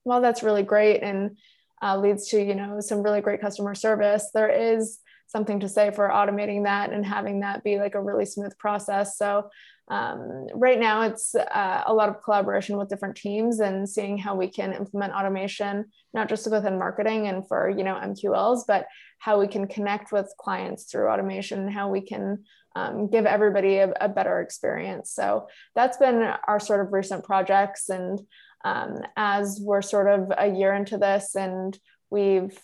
while 0.04 0.22
that's 0.22 0.42
really 0.42 0.64
great 0.64 1.04
and 1.04 1.38
uh, 1.82 1.98
leads 1.98 2.30
to, 2.30 2.42
you 2.42 2.56
know, 2.56 2.80
some 2.80 3.04
really 3.04 3.22
great 3.22 3.42
customer 3.42 3.76
service, 3.76 4.30
there 4.34 4.50
is 4.50 5.00
something 5.28 5.60
to 5.60 5.70
say 5.70 5.92
for 5.92 6.10
automating 6.10 6.64
that 6.64 6.92
and 6.92 7.06
having 7.06 7.42
that 7.42 7.64
be 7.64 7.78
like 7.78 7.96
a 7.96 8.02
really 8.02 8.26
smooth 8.26 8.58
process. 8.58 9.18
So 9.18 9.50
um, 9.90 10.48
right 10.54 10.80
now 10.80 11.04
it's 11.04 11.34
uh, 11.36 11.84
a 11.86 11.94
lot 11.94 12.10
of 12.10 12.22
collaboration 12.22 12.78
with 12.78 12.90
different 12.90 13.16
teams 13.16 13.60
and 13.60 13.88
seeing 13.88 14.18
how 14.18 14.36
we 14.36 14.50
can 14.50 14.74
implement 14.74 15.14
automation, 15.14 15.86
not 16.14 16.28
just 16.28 16.50
within 16.52 16.78
marketing 16.78 17.28
and 17.28 17.48
for, 17.48 17.70
you 17.70 17.84
know, 17.84 17.96
MQLs, 17.96 18.64
but 18.68 18.88
how 19.20 19.40
we 19.40 19.48
can 19.48 19.68
connect 19.68 20.12
with 20.12 20.34
clients 20.38 20.86
through 20.86 21.10
automation 21.10 21.70
how 21.70 21.90
we 21.90 22.02
can 22.02 22.44
um, 22.76 23.10
give 23.10 23.26
everybody 23.26 23.78
a, 23.78 23.92
a, 24.00 24.08
better 24.08 24.40
experience. 24.42 25.12
So 25.12 25.48
that's 25.74 25.98
been 25.98 26.22
our 26.48 26.60
sort 26.60 26.86
of 26.86 26.94
recent 26.94 27.24
projects. 27.24 27.90
And 27.90 28.20
um, 28.64 29.00
as 29.16 29.60
we're 29.60 29.82
sort 29.82 30.08
of 30.08 30.32
a 30.38 30.48
year 30.48 30.76
into 30.76 30.98
this 30.98 31.36
and 31.36 31.78
we've 32.12 32.56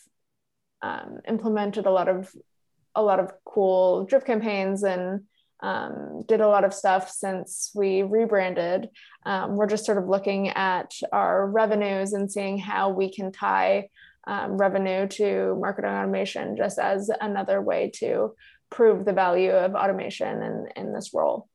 um, 0.83 1.19
implemented 1.27 1.87
a 1.87 1.91
lot 1.91 2.09
of 2.09 2.31
a 2.95 3.01
lot 3.01 3.19
of 3.19 3.31
cool 3.45 4.05
drip 4.05 4.25
campaigns 4.25 4.83
and 4.83 5.23
um, 5.61 6.23
did 6.27 6.41
a 6.41 6.47
lot 6.47 6.65
of 6.65 6.73
stuff 6.73 7.09
since 7.09 7.71
we 7.73 8.03
rebranded. 8.03 8.89
Um, 9.25 9.55
we're 9.55 9.67
just 9.67 9.85
sort 9.85 9.97
of 9.97 10.09
looking 10.09 10.49
at 10.49 10.93
our 11.11 11.47
revenues 11.47 12.13
and 12.13 12.29
seeing 12.29 12.57
how 12.57 12.89
we 12.89 13.11
can 13.11 13.31
tie 13.31 13.87
um, 14.27 14.57
revenue 14.57 15.07
to 15.07 15.55
marketing 15.59 15.91
automation 15.91 16.57
just 16.57 16.79
as 16.79 17.09
another 17.21 17.61
way 17.61 17.91
to 17.95 18.35
prove 18.69 19.05
the 19.05 19.13
value 19.13 19.51
of 19.51 19.75
automation 19.75 20.41
in, 20.41 20.67
in 20.75 20.93
this 20.93 21.11
role. 21.13 21.47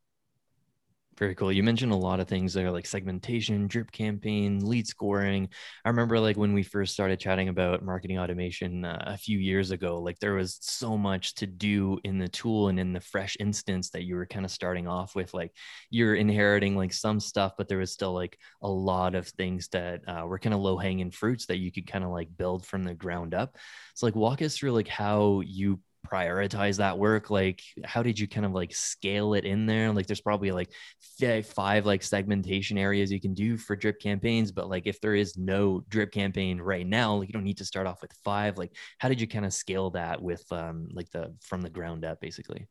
Very 1.19 1.35
cool. 1.35 1.51
You 1.51 1.65
mentioned 1.65 1.91
a 1.91 1.97
lot 1.97 2.21
of 2.21 2.29
things 2.29 2.55
there 2.55 2.71
like 2.71 2.87
segmentation, 2.87 3.67
drip 3.67 3.91
campaign, 3.91 4.65
lead 4.65 4.87
scoring. 4.87 5.49
I 5.85 5.89
remember 5.89 6.21
like 6.21 6.37
when 6.37 6.53
we 6.53 6.63
first 6.63 6.93
started 6.93 7.19
chatting 7.19 7.49
about 7.49 7.85
marketing 7.85 8.21
automation 8.21 8.85
uh, 8.85 9.03
a 9.05 9.17
few 9.17 9.37
years 9.41 9.73
ago, 9.73 9.99
like 9.99 10.21
there 10.21 10.35
was 10.35 10.59
so 10.61 10.97
much 10.97 11.35
to 11.37 11.47
do 11.49 11.99
in 12.05 12.19
the 12.19 12.29
tool 12.29 12.69
and 12.69 12.79
in 12.79 12.93
the 12.93 13.01
fresh 13.01 13.37
instance 13.41 13.91
that 13.91 14.05
you 14.05 14.15
were 14.15 14.27
kind 14.27 14.45
of 14.45 14.53
starting 14.53 14.87
off 14.87 15.17
with. 15.17 15.35
Like 15.35 15.51
you're 15.91 16.15
inheriting 16.15 16.77
like 16.77 16.93
some 16.93 17.19
stuff, 17.19 17.55
but 17.59 17.67
there 17.67 17.79
was 17.79 17.91
still 17.91 18.13
like 18.13 18.39
a 18.63 18.69
lot 18.69 19.17
of 19.17 19.27
things 19.27 19.67
that 19.73 20.03
uh, 20.07 20.25
were 20.25 20.39
kind 20.39 20.55
of 20.55 20.61
low 20.61 20.77
hanging 20.79 21.11
fruits 21.11 21.47
that 21.47 21.59
you 21.59 21.73
could 21.73 21.89
kind 21.89 22.05
of 22.05 22.11
like 22.11 22.29
build 22.37 22.65
from 22.65 22.85
the 22.85 22.95
ground 22.95 23.35
up. 23.35 23.57
So 23.97 24.07
like 24.07 24.15
walk 24.15 24.41
us 24.41 24.57
through 24.57 24.71
like 24.71 24.87
how 24.89 25.41
you 25.45 25.81
prioritize 26.11 26.79
that 26.79 26.99
work? 26.99 27.31
Like 27.31 27.63
how 27.85 28.03
did 28.03 28.19
you 28.19 28.29
kind 28.29 28.47
of 28.47 28.53
like 28.53 28.75
scale 28.75 29.35
it 29.35 29.45
in 29.45 29.67
there? 29.67 29.93
Like 29.93 30.07
there's 30.07 30.21
probably 30.21 30.51
like 30.51 30.71
five 31.45 31.87
like 31.87 32.03
segmentation 32.03 32.79
areas 32.79 33.11
you 33.11 33.21
can 33.21 33.35
do 33.35 33.57
for 33.57 33.75
drip 33.75 34.01
campaigns 34.01 34.53
but 34.53 34.69
like 34.69 34.87
if 34.87 35.01
there 35.01 35.15
is 35.15 35.37
no 35.37 35.83
drip 35.89 36.13
campaign 36.13 36.61
right 36.61 36.87
now 36.87 37.17
like 37.17 37.29
you 37.29 37.33
don't 37.33 37.45
need 37.45 37.59
to 37.59 37.65
start 37.65 37.87
off 37.87 38.03
with 38.03 38.13
five. 38.25 38.59
Like 38.59 38.75
how 38.99 39.09
did 39.09 39.21
you 39.21 39.27
kind 39.27 39.45
of 39.45 39.53
scale 39.53 39.91
that 39.91 40.23
with 40.23 40.45
um 40.53 40.89
like 40.93 41.11
the 41.11 41.35
from 41.43 41.63
the 41.63 41.71
ground 41.71 42.05
up 42.05 42.21
basically 42.21 42.69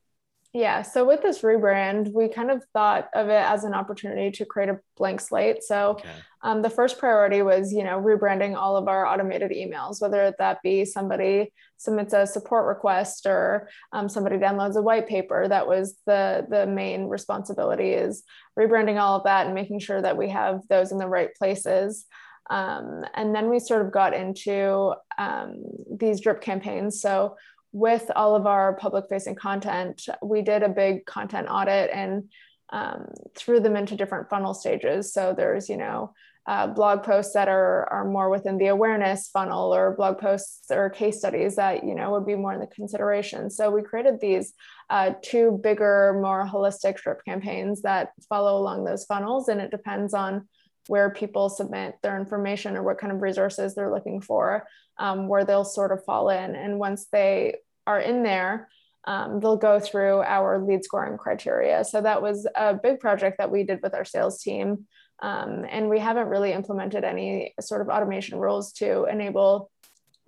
yeah. 0.53 0.81
So 0.81 1.05
with 1.05 1.21
this 1.21 1.41
rebrand, 1.41 2.13
we 2.13 2.29
kind 2.29 2.49
of 2.49 2.63
thought 2.73 3.09
of 3.13 3.27
it 3.27 3.43
as 3.43 3.63
an 3.63 3.73
opportunity 3.73 4.31
to 4.31 4.45
create 4.45 4.69
a 4.69 4.79
blank 4.95 5.21
slate. 5.21 5.63
So 5.63 5.91
okay. 5.91 6.09
um, 6.41 6.61
the 6.61 6.69
first 6.69 6.97
priority 6.97 7.41
was, 7.41 7.73
you 7.73 7.83
know, 7.83 7.99
rebranding 7.99 8.55
all 8.55 8.77
of 8.77 8.87
our 8.87 9.05
automated 9.05 9.51
emails, 9.51 10.01
whether 10.01 10.33
that 10.39 10.61
be 10.63 10.85
somebody 10.85 11.51
submits 11.77 12.13
a 12.13 12.25
support 12.25 12.65
request 12.65 13.27
or 13.27 13.69
um, 13.91 14.09
somebody 14.09 14.37
downloads 14.37 14.75
a 14.75 14.81
white 14.81 15.07
paper. 15.07 15.47
That 15.47 15.67
was 15.67 15.97
the 16.05 16.47
the 16.49 16.65
main 16.65 17.05
responsibility 17.05 17.91
is 17.91 18.23
rebranding 18.57 18.99
all 18.99 19.17
of 19.17 19.25
that 19.25 19.45
and 19.45 19.53
making 19.53 19.79
sure 19.79 20.01
that 20.01 20.17
we 20.17 20.29
have 20.29 20.61
those 20.69 20.91
in 20.91 20.97
the 20.97 21.07
right 21.07 21.35
places. 21.35 22.05
Um, 22.49 23.03
and 23.13 23.35
then 23.35 23.49
we 23.49 23.59
sort 23.59 23.85
of 23.85 23.91
got 23.91 24.13
into 24.13 24.93
um, 25.17 25.63
these 25.91 26.21
drip 26.21 26.41
campaigns. 26.41 27.01
So 27.01 27.35
with 27.77 28.09
all 28.15 28.35
of 28.35 28.47
our 28.47 28.73
public 28.73 29.05
facing 29.07 29.35
content, 29.35 30.07
we 30.23 30.41
did 30.41 30.63
a 30.63 30.69
big 30.69 31.05
content 31.05 31.47
audit 31.49 31.91
and 31.93 32.23
um, 32.69 33.07
threw 33.35 33.59
them 33.59 33.75
into 33.75 33.95
different 33.95 34.29
funnel 34.29 34.53
stages. 34.53 35.13
So 35.13 35.33
there's, 35.37 35.69
you 35.69 35.77
know, 35.77 36.13
uh, 36.47 36.65
blog 36.65 37.03
posts 37.03 37.33
that 37.33 37.49
are, 37.49 37.87
are 37.91 38.05
more 38.05 38.29
within 38.29 38.57
the 38.57 38.67
awareness 38.67 39.29
funnel 39.29 39.75
or 39.75 39.95
blog 39.95 40.17
posts 40.17 40.71
or 40.71 40.89
case 40.89 41.19
studies 41.19 41.57
that, 41.57 41.83
you 41.83 41.93
know, 41.93 42.11
would 42.11 42.25
be 42.25 42.35
more 42.35 42.53
in 42.53 42.59
the 42.59 42.67
consideration. 42.67 43.49
So 43.49 43.69
we 43.69 43.81
created 43.83 44.19
these 44.19 44.53
uh, 44.89 45.11
two 45.21 45.59
bigger, 45.61 46.17
more 46.21 46.47
holistic 46.47 46.95
drip 46.95 47.19
campaigns 47.25 47.81
that 47.83 48.11
follow 48.29 48.57
along 48.57 48.85
those 48.85 49.05
funnels. 49.05 49.49
And 49.49 49.61
it 49.61 49.71
depends 49.71 50.13
on 50.13 50.47
where 50.87 51.09
people 51.09 51.49
submit 51.49 51.95
their 52.01 52.17
information 52.17 52.77
or 52.77 52.83
what 52.83 52.97
kind 52.97 53.11
of 53.11 53.21
resources 53.21 53.75
they're 53.75 53.91
looking 53.91 54.21
for, 54.21 54.65
um, 54.97 55.27
where 55.27 55.43
they'll 55.43 55.65
sort 55.65 55.91
of 55.91 56.03
fall 56.05 56.29
in. 56.29 56.55
And 56.55 56.79
once 56.79 57.07
they 57.11 57.57
are 57.87 57.99
in 57.99 58.21
there, 58.21 58.67
um, 59.05 59.39
they'll 59.39 59.57
go 59.57 59.79
through 59.79 60.21
our 60.21 60.63
lead 60.63 60.83
scoring 60.83 61.17
criteria. 61.17 61.85
So 61.85 62.01
that 62.01 62.21
was 62.21 62.45
a 62.55 62.73
big 62.73 62.99
project 62.99 63.37
that 63.37 63.49
we 63.49 63.63
did 63.63 63.79
with 63.81 63.95
our 63.95 64.05
sales 64.05 64.41
team. 64.41 64.85
Um, 65.23 65.65
and 65.69 65.89
we 65.89 65.97
haven't 65.97 66.27
really 66.27 66.51
implemented 66.51 67.03
any 67.03 67.55
sort 67.59 67.81
of 67.81 67.87
automation 67.87 68.37
rules 68.37 68.73
to 68.73 69.05
enable 69.05 69.71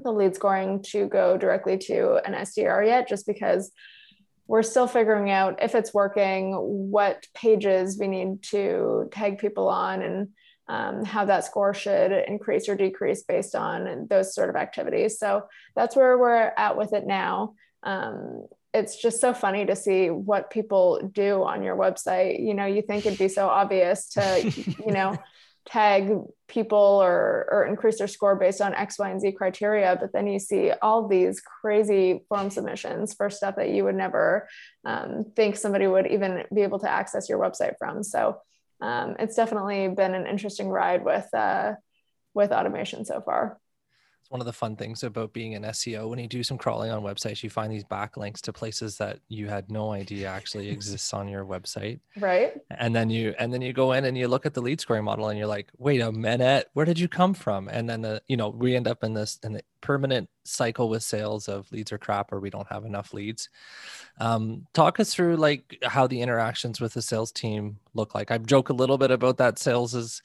the 0.02 0.12
lead 0.12 0.34
scoring 0.34 0.82
to 0.92 1.08
go 1.08 1.38
directly 1.38 1.78
to 1.78 2.22
an 2.26 2.34
SDR 2.34 2.86
yet, 2.86 3.08
just 3.08 3.28
because 3.28 3.72
we're 4.48 4.64
still 4.64 4.88
figuring 4.88 5.30
out 5.30 5.62
if 5.62 5.76
it's 5.76 5.94
working, 5.94 6.54
what 6.54 7.28
pages 7.36 8.00
we 8.00 8.08
need 8.08 8.42
to 8.44 9.10
tag 9.12 9.38
people 9.38 9.68
on, 9.68 10.02
and 10.02 10.30
um, 10.70 11.04
how 11.04 11.26
that 11.26 11.44
score 11.44 11.74
should 11.74 12.12
increase 12.12 12.70
or 12.70 12.76
decrease 12.76 13.24
based 13.24 13.56
on 13.56 14.08
those 14.08 14.34
sort 14.34 14.50
of 14.50 14.56
activities. 14.56 15.18
So 15.18 15.46
that's 15.76 15.96
where 15.96 16.18
we're 16.18 16.54
at 16.56 16.78
with 16.78 16.94
it 16.94 17.08
now. 17.08 17.56
Um, 17.84 18.46
it's 18.72 19.02
just 19.02 19.20
so 19.20 19.34
funny 19.34 19.66
to 19.66 19.76
see 19.76 20.12
what 20.12 20.52
people 20.52 21.02
do 21.12 21.44
on 21.44 21.64
your 21.64 21.76
website. 21.76 22.40
You 22.40 22.54
know, 22.54 22.68
you 22.68 22.84
think 22.84 23.06
it'd 23.06 23.18
be 23.18 23.28
so 23.28 23.48
obvious 23.48 24.10
to, 24.10 24.54
you 24.86 24.94
know, 24.94 25.18
tag 25.66 26.12
people 26.48 26.78
or, 26.78 27.48
or 27.52 27.66
increase 27.66 27.98
their 27.98 28.08
score 28.08 28.36
based 28.36 28.62
on 28.62 28.76
X, 28.76 29.00
Y, 29.00 29.10
and 29.10 29.20
Z 29.20 29.32
criteria, 29.34 29.98
but 30.00 30.14
then 30.14 30.28
you 30.28 30.40
see 30.40 30.72
all 30.82 31.08
these 31.08 31.42
crazy 31.42 32.22
form 32.30 32.50
submissions 32.52 33.14
for 33.14 33.30
stuff 33.30 33.56
that 33.56 33.70
you 33.70 33.84
would 33.84 33.96
never 33.96 34.48
um, 34.86 35.26
think 35.36 35.56
somebody 35.56 35.88
would 35.88 36.08
even 36.08 36.44
be 36.54 36.62
able 36.62 36.80
to 36.80 36.90
access 36.90 37.28
your 37.28 37.40
website 37.40 37.74
from. 37.80 38.04
So 38.04 38.40
um, 38.82 39.16
it's 39.20 39.36
definitely 39.36 39.88
been 39.90 40.14
an 40.14 40.28
interesting 40.28 40.70
ride 40.70 41.04
with 41.04 41.28
uh, 41.34 41.74
with 42.34 42.52
automation 42.52 43.06
so 43.06 43.22
far. 43.22 43.60
It's 44.22 44.32
one 44.32 44.42
of 44.42 44.46
the 44.46 44.54
fun 44.54 44.76
things 44.76 45.04
about 45.04 45.34
being 45.34 45.56
an 45.56 45.64
SEO. 45.64 46.10
When 46.10 46.20
you 46.20 46.28
do 46.28 46.44
some 46.44 46.58
crawling 46.58 46.92
on 46.92 47.02
websites, 47.02 47.44
you 47.44 47.50
find 47.50 47.72
these 47.72 47.84
backlinks 47.84 48.42
to 48.42 48.54
places 48.54 48.98
that 48.98 49.20
you 49.28 49.48
had 49.48 49.72
no 49.72 49.92
idea 49.92 50.28
actually 50.28 50.70
exists 50.76 51.14
on 51.14 51.28
your 51.28 51.46
website. 51.46 52.00
Right. 52.18 52.54
And 52.70 52.96
then 52.96 53.10
you 53.10 53.34
and 53.40 53.54
then 53.54 53.62
you 53.62 53.74
go 53.74 53.94
in 53.94 54.06
and 54.06 54.18
you 54.18 54.28
look 54.28 54.46
at 54.46 54.54
the 54.54 54.62
lead 54.62 54.82
scoring 54.82 55.04
model 55.04 55.30
and 55.30 55.38
you're 55.38 55.48
like, 55.48 55.70
wait 55.78 56.02
a 56.02 56.12
minute, 56.12 56.70
where 56.74 56.86
did 56.86 57.00
you 57.00 57.08
come 57.08 57.34
from? 57.34 57.68
And 57.70 57.90
then 57.90 58.02
the 58.02 58.22
you 58.28 58.38
know 58.38 58.50
we 58.50 58.76
end 58.76 58.88
up 58.88 59.04
in 59.04 59.14
this 59.14 59.40
in 59.44 59.54
the 59.54 59.64
permanent 59.82 60.30
cycle 60.44 60.90
with 60.90 61.04
sales 61.04 61.48
of 61.48 61.72
leads 61.72 61.92
are 61.92 61.98
crap 61.98 62.32
or 62.32 62.40
we 62.40 62.50
don't 62.50 62.68
have 62.68 62.86
enough 62.86 63.14
leads. 63.14 63.50
Um, 64.20 64.68
talk 64.74 65.00
us 65.00 65.14
through 65.14 65.38
like 65.38 65.78
how 65.84 66.08
the 66.08 66.22
interactions 66.22 66.82
with 66.82 66.94
the 66.94 67.02
sales 67.02 67.32
team 67.32 67.80
look 67.94 68.16
like. 68.16 68.32
I 68.32 68.38
joke 68.38 68.70
a 68.70 68.74
little 68.74 68.98
bit 68.98 69.12
about 69.12 69.38
that 69.38 69.60
sales 69.60 69.96
is, 69.96 70.22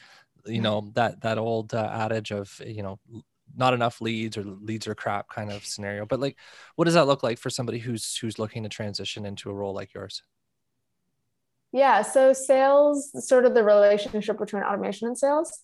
you 0.47 0.61
know, 0.61 0.91
that 0.95 1.21
that 1.23 1.39
old 1.39 1.75
uh, 1.75 1.91
adage 1.93 2.33
of 2.33 2.61
you 2.67 2.83
know 2.83 2.99
not 3.57 3.75
enough 3.75 4.01
leads 4.01 4.37
or 4.37 4.45
leads 4.45 4.87
are 4.87 4.95
crap 4.95 5.29
kind 5.29 5.51
of 5.51 5.65
scenario. 5.65 6.07
But 6.07 6.21
like, 6.21 6.37
what 6.77 6.85
does 6.87 6.95
that 6.95 7.07
look 7.07 7.23
like 7.23 7.39
for 7.39 7.51
somebody 7.51 7.79
who's 7.79 8.17
who's 8.17 8.39
looking 8.39 8.63
to 8.63 8.69
transition 8.69 9.27
into 9.27 9.51
a 9.51 9.55
role 9.55 9.75
like 9.75 9.95
yours? 9.95 10.23
Yeah, 11.73 12.03
so 12.03 12.33
sales, 12.33 13.11
sort 13.27 13.47
of 13.47 13.55
the 13.55 13.65
relationship 13.65 14.39
between 14.39 14.63
automation 14.63 15.09
and 15.09 15.19
sales. 15.19 15.63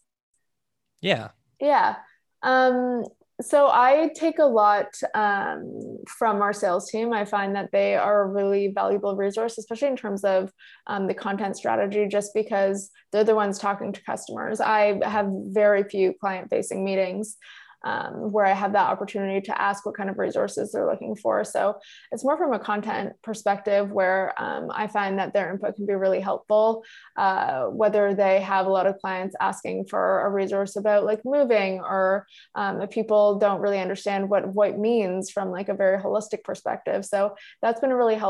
Yeah. 1.01 1.29
Yeah. 1.61 1.97
Um, 2.43 3.05
so 3.41 3.69
I 3.69 4.11
take 4.15 4.39
a 4.39 4.45
lot 4.45 4.89
um, 5.15 5.99
from 6.19 6.43
our 6.43 6.53
sales 6.53 6.91
team. 6.91 7.13
I 7.13 7.25
find 7.25 7.55
that 7.57 7.71
they 7.73 7.97
are 7.97 8.23
a 8.23 8.27
really 8.27 8.73
valuable 8.75 9.17
resource, 9.17 9.57
especially 9.57 9.89
in 9.89 9.97
terms 9.97 10.25
of 10.25 10.53
um, 10.87 11.07
the 11.07 11.15
content 11.15 11.57
strategy, 11.57 12.07
just 12.09 12.35
because 12.35 12.91
they're 13.13 13.25
the 13.25 13.35
ones 13.35 13.59
talking 13.59 13.93
to 13.93 14.03
customers. 14.03 14.61
I 14.61 15.01
have 15.09 15.29
very 15.31 15.85
few 15.85 16.13
client 16.21 16.51
facing 16.51 16.85
meetings. 16.85 17.37
Um, 17.85 18.31
where 18.33 18.45
I 18.45 18.53
have 18.53 18.73
that 18.73 18.91
opportunity 18.91 19.41
to 19.47 19.61
ask 19.61 19.87
what 19.87 19.97
kind 19.97 20.11
of 20.11 20.19
resources 20.19 20.73
they're 20.73 20.87
looking 20.87 21.17
for. 21.17 21.45
So 21.45 21.77
it's 22.13 22.25
more 22.25 22.37
from 22.37 22.53
a 22.53 22.59
content 22.59 23.15
perspective 23.23 23.91
where 23.91 24.35
um, 24.37 24.71
I 24.73 24.87
find 24.87 25.19
that 25.19 25.33
their 25.33 25.51
input 25.51 25.77
can 25.77 25.87
be 25.87 25.95
really 25.95 26.21
helpful, 26.21 26.85
uh, 27.17 27.65
whether 27.67 28.15
they 28.15 28.43
have 28.43 28.67
a 28.67 28.71
lot 28.71 28.87
of 28.87 28.99
clients 28.99 29.35
asking 29.41 29.87
for 29.87 30.27
a 30.27 30.31
resource 30.31 30.77
about 30.77 31.05
like 31.05 31.25
moving 31.25 31.81
or 31.81 32.27
um, 32.55 32.83
if 32.83 32.91
people 32.91 33.39
don't 33.39 33.61
really 33.61 33.81
understand 33.81 34.29
what 34.29 34.47
what 34.49 34.79
means 34.79 35.31
from 35.31 35.51
like 35.51 35.69
a 35.69 35.75
very 35.75 35.99
holistic 35.99 36.45
perspective. 36.45 37.05
So 37.07 37.35
that's 37.63 37.81
been 37.81 37.93
really 37.93 38.11
really 38.11 38.21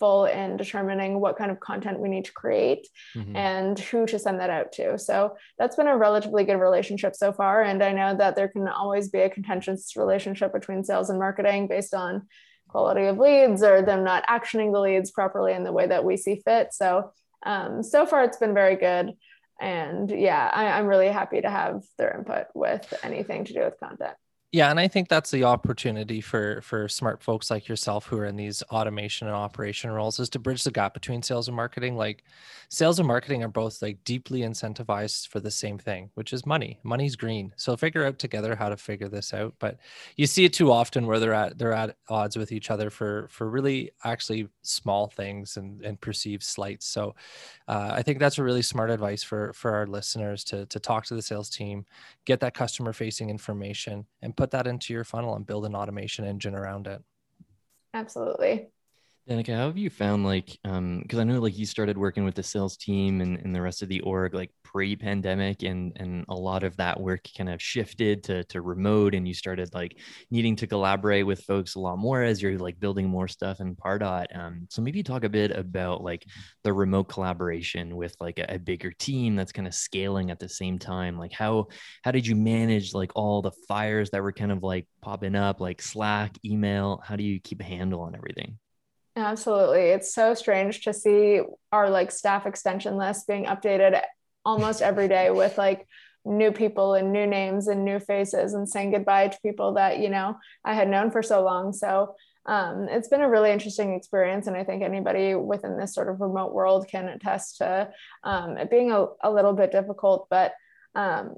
help 0.00 0.28
in 0.28 0.56
determining 0.56 1.20
what 1.20 1.36
kind 1.36 1.50
of 1.50 1.60
content 1.60 2.00
we 2.00 2.08
need 2.08 2.24
to 2.24 2.32
create 2.32 2.88
mm-hmm. 3.14 3.36
and 3.36 3.78
who 3.78 4.06
to 4.06 4.18
send 4.18 4.40
that 4.40 4.50
out 4.50 4.72
to. 4.72 4.98
So 4.98 5.36
that's 5.58 5.76
been 5.76 5.86
a 5.86 5.96
relatively 5.96 6.44
good 6.44 6.56
relationship 6.56 7.14
so 7.14 7.32
far. 7.32 7.62
And 7.62 7.82
I 7.82 7.92
know 7.92 8.16
that 8.16 8.36
there 8.36 8.48
can 8.48 8.66
always 8.68 9.08
be 9.08 9.20
a 9.20 9.30
contentious 9.30 9.96
relationship 9.96 10.52
between 10.52 10.84
sales 10.84 11.10
and 11.10 11.18
marketing 11.18 11.68
based 11.68 11.94
on 11.94 12.26
quality 12.68 13.06
of 13.06 13.18
leads 13.18 13.62
or 13.62 13.82
them 13.82 14.04
not 14.04 14.26
actioning 14.26 14.72
the 14.72 14.80
leads 14.80 15.10
properly 15.10 15.52
in 15.52 15.64
the 15.64 15.72
way 15.72 15.86
that 15.86 16.04
we 16.04 16.16
see 16.16 16.40
fit. 16.44 16.72
So 16.72 17.12
um, 17.44 17.82
so 17.82 18.06
far 18.06 18.24
it's 18.24 18.38
been 18.38 18.54
very 18.54 18.76
good. 18.76 19.12
And 19.60 20.10
yeah, 20.10 20.50
I, 20.52 20.68
I'm 20.68 20.86
really 20.86 21.08
happy 21.08 21.40
to 21.40 21.50
have 21.50 21.82
their 21.98 22.16
input 22.16 22.46
with 22.54 22.92
anything 23.02 23.44
to 23.44 23.52
do 23.52 23.60
with 23.60 23.78
content 23.78 24.14
yeah 24.52 24.70
and 24.70 24.80
i 24.80 24.88
think 24.88 25.08
that's 25.08 25.30
the 25.30 25.44
opportunity 25.44 26.20
for 26.20 26.60
for 26.62 26.88
smart 26.88 27.22
folks 27.22 27.50
like 27.50 27.68
yourself 27.68 28.06
who 28.06 28.18
are 28.18 28.24
in 28.24 28.36
these 28.36 28.62
automation 28.64 29.28
and 29.28 29.36
operation 29.36 29.90
roles 29.90 30.18
is 30.18 30.28
to 30.30 30.38
bridge 30.38 30.64
the 30.64 30.70
gap 30.70 30.94
between 30.94 31.22
sales 31.22 31.48
and 31.48 31.56
marketing. 31.56 31.96
Like 31.96 32.24
sales 32.68 32.98
and 32.98 33.06
marketing 33.08 33.42
are 33.42 33.48
both 33.48 33.82
like 33.82 34.02
deeply 34.04 34.40
incentivized 34.40 35.28
for 35.28 35.40
the 35.40 35.50
same 35.50 35.78
thing 35.78 36.10
which 36.14 36.32
is 36.32 36.46
money. 36.46 36.78
Money's 36.82 37.16
green. 37.16 37.52
So 37.56 37.76
figure 37.76 38.04
out 38.04 38.18
together 38.18 38.54
how 38.54 38.68
to 38.68 38.76
figure 38.76 39.08
this 39.08 39.34
out. 39.34 39.54
But 39.58 39.78
you 40.16 40.26
see 40.26 40.44
it 40.44 40.52
too 40.52 40.72
often 40.72 41.06
where 41.06 41.18
they're 41.20 41.34
at 41.34 41.58
they're 41.58 41.72
at 41.72 41.96
odds 42.08 42.36
with 42.36 42.52
each 42.52 42.70
other 42.70 42.90
for 42.90 43.28
for 43.30 43.50
really 43.50 43.90
actually 44.04 44.48
small 44.62 45.08
things 45.08 45.56
and 45.56 45.82
and 45.82 46.00
perceived 46.00 46.42
slights. 46.42 46.86
So 46.86 47.14
uh, 47.68 47.92
i 47.94 48.02
think 48.02 48.18
that's 48.18 48.38
a 48.38 48.42
really 48.42 48.62
smart 48.62 48.90
advice 48.90 49.22
for 49.22 49.52
for 49.52 49.72
our 49.72 49.86
listeners 49.86 50.42
to 50.44 50.66
to 50.66 50.80
talk 50.80 51.04
to 51.06 51.14
the 51.14 51.22
sales 51.22 51.48
team 51.48 51.84
get 52.24 52.40
that 52.40 52.52
customer 52.52 52.92
facing 52.92 53.30
information 53.30 54.04
and 54.22 54.36
put 54.40 54.52
that 54.52 54.66
into 54.66 54.94
your 54.94 55.04
funnel 55.04 55.36
and 55.36 55.46
build 55.46 55.66
an 55.66 55.74
automation 55.74 56.24
engine 56.24 56.54
around 56.54 56.86
it. 56.86 57.02
Absolutely. 57.92 58.70
Danica, 59.28 59.54
how 59.54 59.66
have 59.66 59.76
you 59.78 59.90
found 59.90 60.24
like 60.24 60.58
um 60.64 61.00
because 61.02 61.18
I 61.20 61.24
know 61.24 61.38
like 61.40 61.56
you 61.56 61.64
started 61.64 61.96
working 61.96 62.24
with 62.24 62.34
the 62.34 62.42
sales 62.42 62.76
team 62.76 63.20
and, 63.20 63.38
and 63.38 63.54
the 63.54 63.62
rest 63.62 63.80
of 63.82 63.88
the 63.88 64.00
org 64.00 64.34
like 64.34 64.50
pre-pandemic 64.64 65.62
and 65.62 65.92
and 65.96 66.24
a 66.28 66.34
lot 66.34 66.64
of 66.64 66.76
that 66.78 66.98
work 66.98 67.20
kind 67.36 67.48
of 67.48 67.62
shifted 67.62 68.24
to 68.24 68.42
to 68.44 68.60
remote 68.60 69.14
and 69.14 69.28
you 69.28 69.34
started 69.34 69.72
like 69.72 69.96
needing 70.32 70.56
to 70.56 70.66
collaborate 70.66 71.26
with 71.26 71.44
folks 71.44 71.76
a 71.76 71.78
lot 71.80 71.98
more 71.98 72.22
as 72.22 72.42
you're 72.42 72.58
like 72.58 72.80
building 72.80 73.08
more 73.08 73.28
stuff 73.28 73.60
in 73.60 73.76
Pardot. 73.76 74.26
Um 74.36 74.66
so 74.70 74.82
maybe 74.82 75.02
talk 75.02 75.22
a 75.24 75.28
bit 75.28 75.52
about 75.52 76.02
like 76.02 76.24
the 76.64 76.72
remote 76.72 77.04
collaboration 77.04 77.94
with 77.96 78.16
like 78.20 78.38
a, 78.40 78.54
a 78.54 78.58
bigger 78.58 78.90
team 78.90 79.36
that's 79.36 79.52
kind 79.52 79.68
of 79.68 79.74
scaling 79.74 80.30
at 80.30 80.40
the 80.40 80.48
same 80.48 80.78
time. 80.78 81.16
Like 81.18 81.32
how 81.32 81.66
how 82.02 82.10
did 82.10 82.26
you 82.26 82.34
manage 82.36 82.94
like 82.94 83.12
all 83.14 83.42
the 83.42 83.52
fires 83.68 84.10
that 84.10 84.22
were 84.22 84.32
kind 84.32 84.50
of 84.50 84.62
like 84.62 84.88
popping 85.02 85.36
up 85.36 85.60
like 85.60 85.82
Slack, 85.82 86.36
email? 86.44 87.00
How 87.04 87.16
do 87.16 87.22
you 87.22 87.38
keep 87.38 87.60
a 87.60 87.64
handle 87.64 88.00
on 88.00 88.16
everything? 88.16 88.59
Absolutely. 89.16 89.88
It's 89.90 90.14
so 90.14 90.34
strange 90.34 90.82
to 90.82 90.92
see 90.92 91.40
our 91.72 91.90
like 91.90 92.10
staff 92.10 92.46
extension 92.46 92.96
list 92.96 93.26
being 93.26 93.46
updated 93.46 94.00
almost 94.44 94.82
every 94.82 95.08
day 95.08 95.30
with 95.30 95.58
like 95.58 95.86
new 96.24 96.52
people 96.52 96.94
and 96.94 97.12
new 97.12 97.26
names 97.26 97.66
and 97.68 97.84
new 97.84 97.98
faces 97.98 98.54
and 98.54 98.68
saying 98.68 98.92
goodbye 98.92 99.28
to 99.28 99.38
people 99.42 99.74
that, 99.74 99.98
you 99.98 100.10
know, 100.10 100.36
I 100.64 100.74
had 100.74 100.88
known 100.88 101.10
for 101.10 101.22
so 101.22 101.42
long. 101.42 101.72
So 101.72 102.14
um, 102.46 102.88
it's 102.88 103.08
been 103.08 103.20
a 103.20 103.28
really 103.28 103.50
interesting 103.50 103.94
experience. 103.94 104.46
And 104.46 104.56
I 104.56 104.64
think 104.64 104.82
anybody 104.82 105.34
within 105.34 105.76
this 105.76 105.94
sort 105.94 106.08
of 106.08 106.20
remote 106.20 106.52
world 106.52 106.88
can 106.88 107.08
attest 107.08 107.58
to 107.58 107.90
um, 108.22 108.58
it 108.58 108.70
being 108.70 108.92
a, 108.92 109.06
a 109.22 109.30
little 109.30 109.52
bit 109.52 109.72
difficult. 109.72 110.28
But 110.30 110.52
um, 110.94 111.34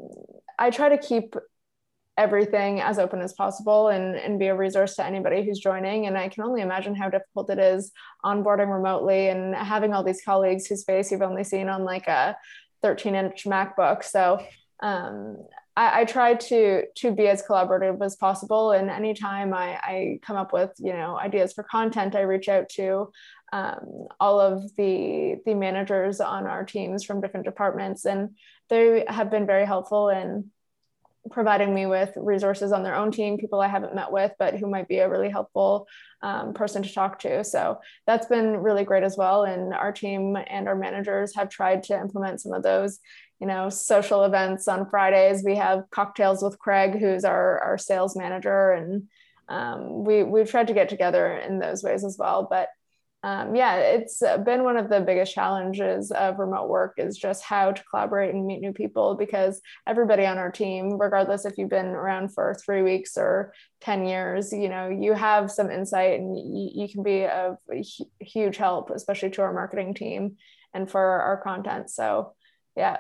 I 0.59 0.71
try 0.71 0.91
to 0.91 0.99
keep 0.99 1.35
everything 2.19 2.81
as 2.81 2.99
open 2.99 3.21
as 3.21 3.33
possible 3.33 3.89
and, 3.89 4.17
and 4.17 4.39
be 4.39 4.49
a 4.49 4.55
resource 4.55 4.97
to 4.97 5.05
anybody 5.05 5.45
who's 5.45 5.59
joining. 5.59 6.07
And 6.07 6.19
I 6.19 6.29
can 6.29 6.45
only 6.45 6.61
imagine 6.61 6.95
how 6.95 7.09
difficult 7.09 7.51
it 7.51 7.59
is 7.59 7.91
onboarding 8.25 8.73
remotely 8.73 9.29
and 9.29 9.55
having 9.55 9.95
all 9.95 10.05
these 10.05 10.23
colleagues 10.23 10.67
whose 10.67 10.85
face 10.85 11.11
you've 11.11 11.23
only 11.23 11.45
seen 11.45 11.69
on 11.69 11.85
like 11.85 12.09
a 12.09 12.37
13 12.83 13.15
inch 13.15 13.45
MacBook. 13.45 14.05
So 14.05 14.45
um, 14.83 15.39
I, 15.77 16.01
I, 16.01 16.05
try 16.05 16.35
to 16.35 16.83
to 16.97 17.13
be 17.13 17.29
as 17.29 17.43
collaborative 17.43 18.05
as 18.05 18.17
possible. 18.17 18.73
And 18.73 18.91
anytime 18.91 19.55
I, 19.55 19.79
I 19.83 20.19
come 20.23 20.37
up 20.37 20.53
with 20.53 20.73
you 20.79 20.93
know 20.93 21.17
ideas 21.17 21.53
for 21.53 21.63
content, 21.63 22.17
I 22.17 22.23
reach 22.23 22.49
out 22.49 22.69
to 22.71 23.11
um, 23.53 24.09
all 24.19 24.41
of 24.41 24.75
the 24.77 25.37
the 25.47 25.55
managers 25.55 26.21
on 26.21 26.47
our 26.47 26.65
teams 26.65 27.05
from 27.05 27.21
different 27.21 27.47
departments, 27.47 28.05
and 28.05 28.31
they 28.69 29.05
have 29.09 29.31
been 29.31 29.47
very 29.47 29.65
helpful 29.65 30.09
in 30.09 30.51
providing 31.31 31.75
me 31.75 31.87
with 31.87 32.13
resources 32.17 32.73
on 32.73 32.83
their 32.83 32.95
own 32.95 33.13
team, 33.13 33.39
people 33.39 33.61
I 33.61 33.69
haven't 33.69 33.95
met 33.95 34.11
with, 34.11 34.33
but 34.39 34.57
who 34.57 34.69
might 34.69 34.89
be 34.89 34.99
a 34.99 35.09
really 35.09 35.31
helpful 35.31 35.87
um, 36.23 36.53
person 36.53 36.83
to 36.83 36.93
talk 36.93 37.21
to. 37.21 37.45
So 37.45 37.79
that's 38.07 38.27
been 38.27 38.57
really 38.57 38.85
great 38.85 39.05
as 39.05 39.17
well. 39.17 39.45
And 39.45 39.73
our 39.73 39.93
team 39.93 40.37
and 40.37 40.69
our 40.69 40.75
managers 40.75 41.35
have 41.37 41.49
tried 41.49 41.85
to 41.85 41.99
implement 41.99 42.41
some 42.41 42.53
of 42.53 42.63
those, 42.63 42.99
you 43.41 43.47
know, 43.47 43.69
social 43.69 44.25
events 44.25 44.67
on 44.69 44.89
Fridays. 44.91 45.45
We 45.45 45.57
have 45.57 45.85
cocktails 45.91 46.43
with 46.43 46.59
Craig, 46.59 46.99
who's 46.99 47.25
our, 47.25 47.61
our 47.61 47.79
sales 47.79 48.17
manager. 48.17 48.73
And 48.73 49.09
um, 49.49 50.05
we, 50.05 50.23
we've 50.25 50.51
tried 50.51 50.69
to 50.69 50.75
get 50.75 50.89
together 50.89 51.37
in 51.37 51.59
those 51.59 51.83
ways 51.83 52.05
as 52.05 52.17
well. 52.19 52.47
But 52.49 52.69
um, 53.25 53.55
yeah, 53.55 53.77
it's 53.77 54.21
been 54.45 54.65
one 54.65 54.77
of 54.77 54.89
the 54.89 55.01
biggest 55.01 55.33
challenges 55.33 56.11
of 56.11 56.41
remote 56.41 56.69
work 56.69 56.95
is 56.97 57.17
just 57.17 57.45
how 57.45 57.71
to 57.71 57.85
collaborate 57.85 58.35
and 58.35 58.45
meet 58.45 58.61
new 58.61 58.73
people 58.73 59.15
because 59.15 59.61
everybody 59.87 60.27
on 60.27 60.39
our 60.39 60.51
team, 60.51 60.99
regardless 60.99 61.45
if 61.45 61.57
you've 61.57 61.71
been 61.71 61.87
around 61.87 62.35
for 62.35 62.57
three 62.65 62.83
weeks 62.83 63.17
or 63.17 63.55
10 63.83 64.07
years, 64.07 64.53
you 64.53 64.69
know, 64.69 64.89
you 64.89 65.13
have 65.13 65.53
some 65.53 65.71
insight 65.71 66.19
and 66.19 66.37
you, 66.37 66.71
you 66.75 66.89
can 66.89 67.05
be 67.05 67.25
of 67.27 67.59
huge 68.21 68.57
help, 68.57 68.91
especially 68.91 69.31
to 69.31 69.43
our 69.43 69.53
marketing 69.53 69.95
team 69.95 70.37
and 70.75 70.91
for 70.91 71.01
our 71.01 71.41
content. 71.43 71.91
So 71.91 72.35
yeah, 72.77 72.97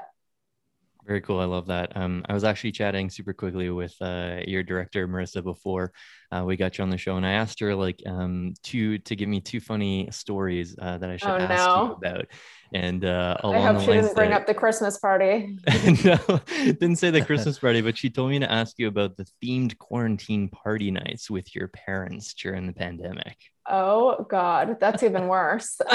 very 1.04 1.20
cool. 1.20 1.40
I 1.40 1.44
love 1.44 1.66
that. 1.66 1.96
Um, 1.96 2.24
I 2.28 2.34
was 2.34 2.44
actually 2.44 2.72
chatting 2.72 3.10
super 3.10 3.32
quickly 3.32 3.70
with 3.70 3.94
uh, 4.00 4.40
your 4.46 4.62
director 4.62 5.08
Marissa 5.08 5.42
before 5.42 5.92
uh, 6.30 6.44
we 6.44 6.56
got 6.56 6.78
you 6.78 6.82
on 6.82 6.90
the 6.90 6.98
show, 6.98 7.16
and 7.16 7.26
I 7.26 7.32
asked 7.32 7.60
her 7.60 7.74
like 7.74 8.02
um, 8.06 8.54
to 8.64 8.98
to 8.98 9.16
give 9.16 9.28
me 9.28 9.40
two 9.40 9.60
funny 9.60 10.08
stories 10.10 10.76
uh, 10.80 10.98
that 10.98 11.10
I 11.10 11.16
should 11.16 11.28
oh, 11.28 11.36
ask 11.36 11.66
no. 11.66 11.84
you 11.86 11.92
about. 11.92 12.26
And 12.74 13.04
uh, 13.04 13.36
I 13.44 13.60
hope 13.60 13.80
she 13.80 13.86
didn't 13.86 14.14
bring 14.14 14.32
up 14.32 14.46
the 14.46 14.54
Christmas 14.54 14.98
party. 14.98 15.58
no, 16.04 16.40
didn't 16.48 16.96
say 16.96 17.10
the 17.10 17.22
Christmas 17.26 17.58
party, 17.58 17.82
but 17.82 17.98
she 17.98 18.08
told 18.08 18.30
me 18.30 18.38
to 18.38 18.50
ask 18.50 18.78
you 18.78 18.88
about 18.88 19.16
the 19.16 19.26
themed 19.42 19.76
quarantine 19.76 20.48
party 20.48 20.90
nights 20.90 21.28
with 21.28 21.54
your 21.54 21.68
parents 21.68 22.32
during 22.32 22.66
the 22.66 22.72
pandemic. 22.72 23.36
Oh 23.68 24.26
God, 24.30 24.78
that's 24.80 25.02
even 25.02 25.28
worse. 25.28 25.78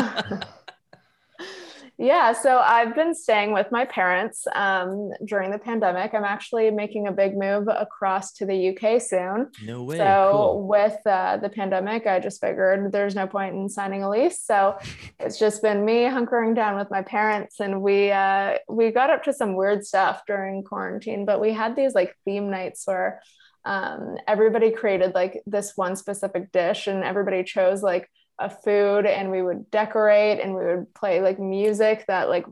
Yeah, 2.00 2.34
so 2.34 2.60
I've 2.60 2.94
been 2.94 3.16
staying 3.16 3.54
with 3.54 3.72
my 3.72 3.84
parents 3.86 4.46
um, 4.54 5.10
during 5.26 5.50
the 5.50 5.58
pandemic. 5.58 6.14
I'm 6.14 6.24
actually 6.24 6.70
making 6.70 7.08
a 7.08 7.12
big 7.12 7.36
move 7.36 7.68
across 7.68 8.34
to 8.34 8.46
the 8.46 8.70
UK 8.70 9.02
soon. 9.02 9.50
No 9.64 9.82
way. 9.82 9.98
So 9.98 10.30
cool. 10.32 10.68
with 10.68 10.98
uh, 11.08 11.38
the 11.38 11.50
pandemic, 11.50 12.06
I 12.06 12.20
just 12.20 12.40
figured 12.40 12.92
there's 12.92 13.16
no 13.16 13.26
point 13.26 13.56
in 13.56 13.68
signing 13.68 14.04
a 14.04 14.10
lease. 14.12 14.44
So 14.44 14.78
it's 15.20 15.40
just 15.40 15.64
been 15.64 15.84
me 15.84 16.04
hunkering 16.04 16.56
down 16.56 16.78
with 16.78 16.92
my 16.92 17.02
parents, 17.02 17.60
and 17.60 17.82
we 17.82 18.12
uh, 18.12 18.58
we 18.70 18.92
got 18.92 19.10
up 19.10 19.24
to 19.24 19.34
some 19.34 19.56
weird 19.56 19.84
stuff 19.84 20.22
during 20.28 20.64
quarantine. 20.64 21.26
But 21.26 21.42
we 21.42 21.52
had 21.52 21.76
these 21.76 21.96
like 21.96 22.16
theme 22.26 22.52
nights 22.52 22.84
where 22.86 23.24
um, 23.66 24.18
everybody 24.28 24.70
created 24.70 25.16
like 25.16 25.42
this 25.48 25.74
one 25.76 25.96
specific 25.96 26.52
dish, 26.52 26.86
and 26.86 27.04
everybody 27.04 27.44
chose 27.44 27.82
like 27.82 28.08
a 28.40 28.50
food 28.50 29.06
and 29.06 29.32
we 29.32 29.42
would 29.42 29.70
decorate 29.72 30.40
and 30.40 30.54
we 30.54 30.64
would 30.64 30.94
play 30.94 31.22
like 31.22 31.40
music 31.40 32.06
that 32.08 32.30
like 32.30 32.46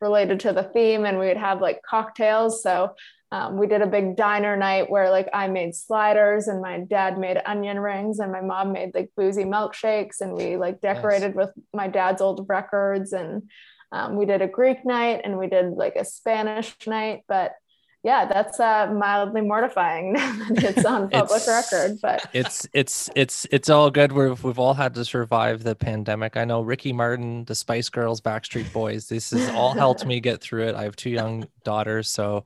related 0.00 0.40
to 0.40 0.52
the 0.52 0.62
theme 0.62 1.04
and 1.04 1.18
we 1.18 1.26
would 1.26 1.36
have 1.36 1.60
like 1.60 1.82
cocktails. 1.82 2.62
So 2.62 2.94
um, 3.32 3.58
we 3.58 3.66
did 3.66 3.82
a 3.82 3.86
big 3.86 4.16
diner 4.16 4.56
night 4.56 4.90
where 4.90 5.10
like 5.10 5.28
i 5.32 5.46
made 5.46 5.74
sliders 5.74 6.48
and 6.48 6.60
my 6.60 6.80
dad 6.80 7.16
made 7.16 7.40
onion 7.46 7.78
rings 7.78 8.18
and 8.18 8.32
my 8.32 8.40
mom 8.40 8.72
made 8.72 8.92
like 8.92 9.10
boozy 9.16 9.44
milkshakes 9.44 10.20
and 10.20 10.34
we 10.34 10.56
like 10.56 10.80
decorated 10.80 11.34
with 11.34 11.50
my 11.72 11.86
dad's 11.86 12.20
old 12.20 12.46
records. 12.48 13.12
And 13.12 13.48
um, 13.92 14.16
we 14.16 14.26
did 14.26 14.42
a 14.42 14.48
greek 14.48 14.84
night 14.84 15.20
and 15.24 15.38
we 15.38 15.46
did 15.46 15.72
like 15.72 15.96
a 15.96 16.04
spanish 16.04 16.74
night 16.86 17.22
but 17.28 17.52
yeah, 18.02 18.24
that's 18.24 18.58
uh, 18.58 18.86
mildly 18.86 19.42
mortifying 19.42 20.12
that 20.14 20.64
it's 20.64 20.86
on 20.86 21.10
public 21.10 21.42
it's, 21.46 21.48
record. 21.48 21.98
But 22.00 22.26
it's 22.32 22.66
it's 22.72 23.10
it's 23.14 23.46
it's 23.50 23.68
all 23.68 23.90
good. 23.90 24.12
We've 24.12 24.42
we've 24.42 24.58
all 24.58 24.72
had 24.72 24.94
to 24.94 25.04
survive 25.04 25.64
the 25.64 25.74
pandemic. 25.74 26.36
I 26.38 26.46
know 26.46 26.62
Ricky 26.62 26.94
Martin, 26.94 27.44
the 27.44 27.54
Spice 27.54 27.90
Girls, 27.90 28.22
Backstreet 28.22 28.72
Boys. 28.72 29.08
This 29.08 29.30
has 29.32 29.50
all 29.50 29.74
helped 29.74 30.06
me 30.06 30.18
get 30.18 30.40
through 30.40 30.68
it. 30.68 30.74
I 30.74 30.84
have 30.84 30.96
two 30.96 31.10
young 31.10 31.46
daughters, 31.62 32.08
so 32.08 32.44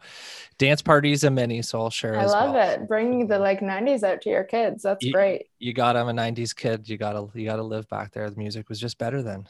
dance 0.59 0.83
parties 0.83 1.23
and 1.23 1.37
many. 1.37 1.63
So 1.63 1.81
I'll 1.81 1.91
share. 1.91 2.19
I 2.19 2.25
love 2.25 2.55
well. 2.55 2.71
it. 2.71 2.89
Bringing 2.89 3.29
the 3.29 3.39
like 3.39 3.61
'90s 3.61 4.03
out 4.03 4.23
to 4.23 4.31
your 4.31 4.45
kids. 4.45 4.83
That's 4.83 5.05
you, 5.05 5.13
great. 5.13 5.47
You 5.61 5.73
got. 5.73 5.97
I'm 5.97 6.09
a 6.09 6.13
'90s 6.13 6.55
kid. 6.55 6.89
You 6.89 6.99
gotta 6.99 7.29
you 7.33 7.45
gotta 7.45 7.63
live 7.63 7.89
back 7.89 8.11
there. 8.13 8.29
The 8.29 8.37
music 8.37 8.69
was 8.69 8.81
just 8.81 8.99
better 8.99 9.23
then. 9.23 9.47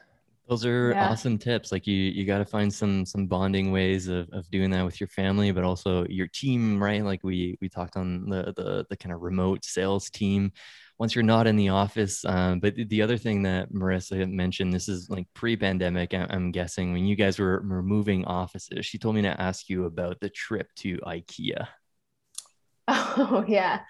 Those 0.48 0.66
are 0.66 0.90
yeah. 0.90 1.08
awesome 1.08 1.38
tips. 1.38 1.72
Like 1.72 1.86
you, 1.86 1.94
you 1.94 2.26
got 2.26 2.38
to 2.38 2.44
find 2.44 2.72
some 2.72 3.06
some 3.06 3.26
bonding 3.26 3.72
ways 3.72 4.08
of, 4.08 4.28
of 4.30 4.50
doing 4.50 4.70
that 4.72 4.84
with 4.84 5.00
your 5.00 5.08
family, 5.08 5.52
but 5.52 5.64
also 5.64 6.04
your 6.06 6.26
team, 6.26 6.82
right? 6.82 7.02
Like 7.02 7.20
we 7.24 7.56
we 7.62 7.68
talked 7.68 7.96
on 7.96 8.28
the 8.28 8.52
the, 8.56 8.86
the 8.90 8.96
kind 8.96 9.14
of 9.14 9.22
remote 9.22 9.64
sales 9.64 10.10
team. 10.10 10.52
Once 10.98 11.14
you're 11.14 11.24
not 11.24 11.48
in 11.48 11.56
the 11.56 11.70
office, 11.70 12.24
um, 12.24 12.60
but 12.60 12.74
the 12.76 13.02
other 13.02 13.16
thing 13.18 13.42
that 13.42 13.72
Marissa 13.72 14.30
mentioned, 14.30 14.72
this 14.72 14.88
is 14.88 15.10
like 15.10 15.26
pre-pandemic. 15.34 16.14
I'm 16.14 16.52
guessing 16.52 16.92
when 16.92 17.04
you 17.04 17.16
guys 17.16 17.36
were, 17.36 17.64
were 17.68 17.82
moving 17.82 18.24
offices, 18.26 18.86
she 18.86 18.96
told 18.96 19.16
me 19.16 19.22
to 19.22 19.40
ask 19.40 19.68
you 19.68 19.86
about 19.86 20.20
the 20.20 20.28
trip 20.28 20.68
to 20.76 20.98
IKEA. 20.98 21.66
Oh 23.16 23.44
yeah, 23.48 23.80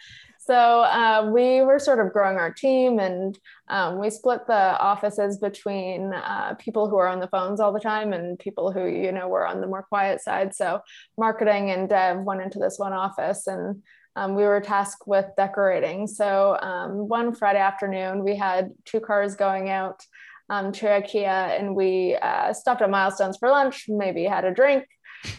so 0.46 0.54
uh, 0.82 1.30
we 1.32 1.62
were 1.62 1.78
sort 1.78 2.04
of 2.04 2.12
growing 2.12 2.36
our 2.36 2.52
team 2.52 2.98
and 2.98 3.38
um, 3.68 3.98
we 3.98 4.10
split 4.10 4.46
the 4.46 4.78
offices 4.78 5.38
between 5.38 6.12
uh, 6.12 6.54
people 6.58 6.86
who 6.86 6.98
are 6.98 7.08
on 7.08 7.20
the 7.20 7.28
phones 7.28 7.60
all 7.60 7.72
the 7.72 7.80
time 7.80 8.12
and 8.12 8.38
people 8.38 8.70
who, 8.70 8.86
you 8.86 9.10
know, 9.10 9.26
were 9.26 9.46
on 9.46 9.62
the 9.62 9.66
more 9.66 9.84
quiet 9.84 10.20
side. 10.20 10.54
So 10.54 10.80
marketing 11.16 11.70
and 11.70 11.88
dev 11.88 12.18
went 12.18 12.42
into 12.42 12.58
this 12.58 12.78
one 12.78 12.92
office 12.92 13.46
and 13.46 13.82
um, 14.16 14.34
we 14.34 14.42
were 14.42 14.60
tasked 14.60 15.08
with 15.08 15.24
decorating. 15.34 16.06
So 16.06 16.58
um, 16.60 17.08
one 17.08 17.34
Friday 17.34 17.60
afternoon, 17.60 18.22
we 18.22 18.36
had 18.36 18.70
two 18.84 19.00
cars 19.00 19.36
going 19.36 19.70
out 19.70 20.04
um, 20.50 20.72
to 20.72 20.84
IKEA 20.84 21.58
and 21.58 21.74
we 21.74 22.16
uh, 22.20 22.52
stopped 22.52 22.82
at 22.82 22.90
Milestones 22.90 23.38
for 23.38 23.48
lunch, 23.48 23.86
maybe 23.88 24.24
had 24.24 24.44
a 24.44 24.52
drink 24.52 24.84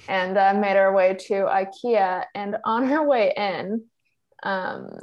and 0.08 0.36
uh, 0.36 0.56
made 0.56 0.78
our 0.78 0.92
way 0.96 1.14
to 1.28 1.34
IKEA. 1.44 2.26
And 2.34 2.58
on 2.66 2.92
our 2.92 3.06
way 3.06 3.34
in, 3.38 3.84
um, 4.46 5.00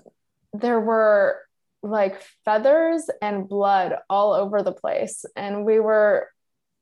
there 0.53 0.81
were 0.81 1.41
like 1.83 2.23
feathers 2.45 3.11
and 3.21 3.49
blood 3.49 3.97
all 4.09 4.33
over 4.33 4.63
the 4.63 4.73
place. 4.73 5.25
And 5.37 5.65
we 5.65 5.81
were, 5.81 6.29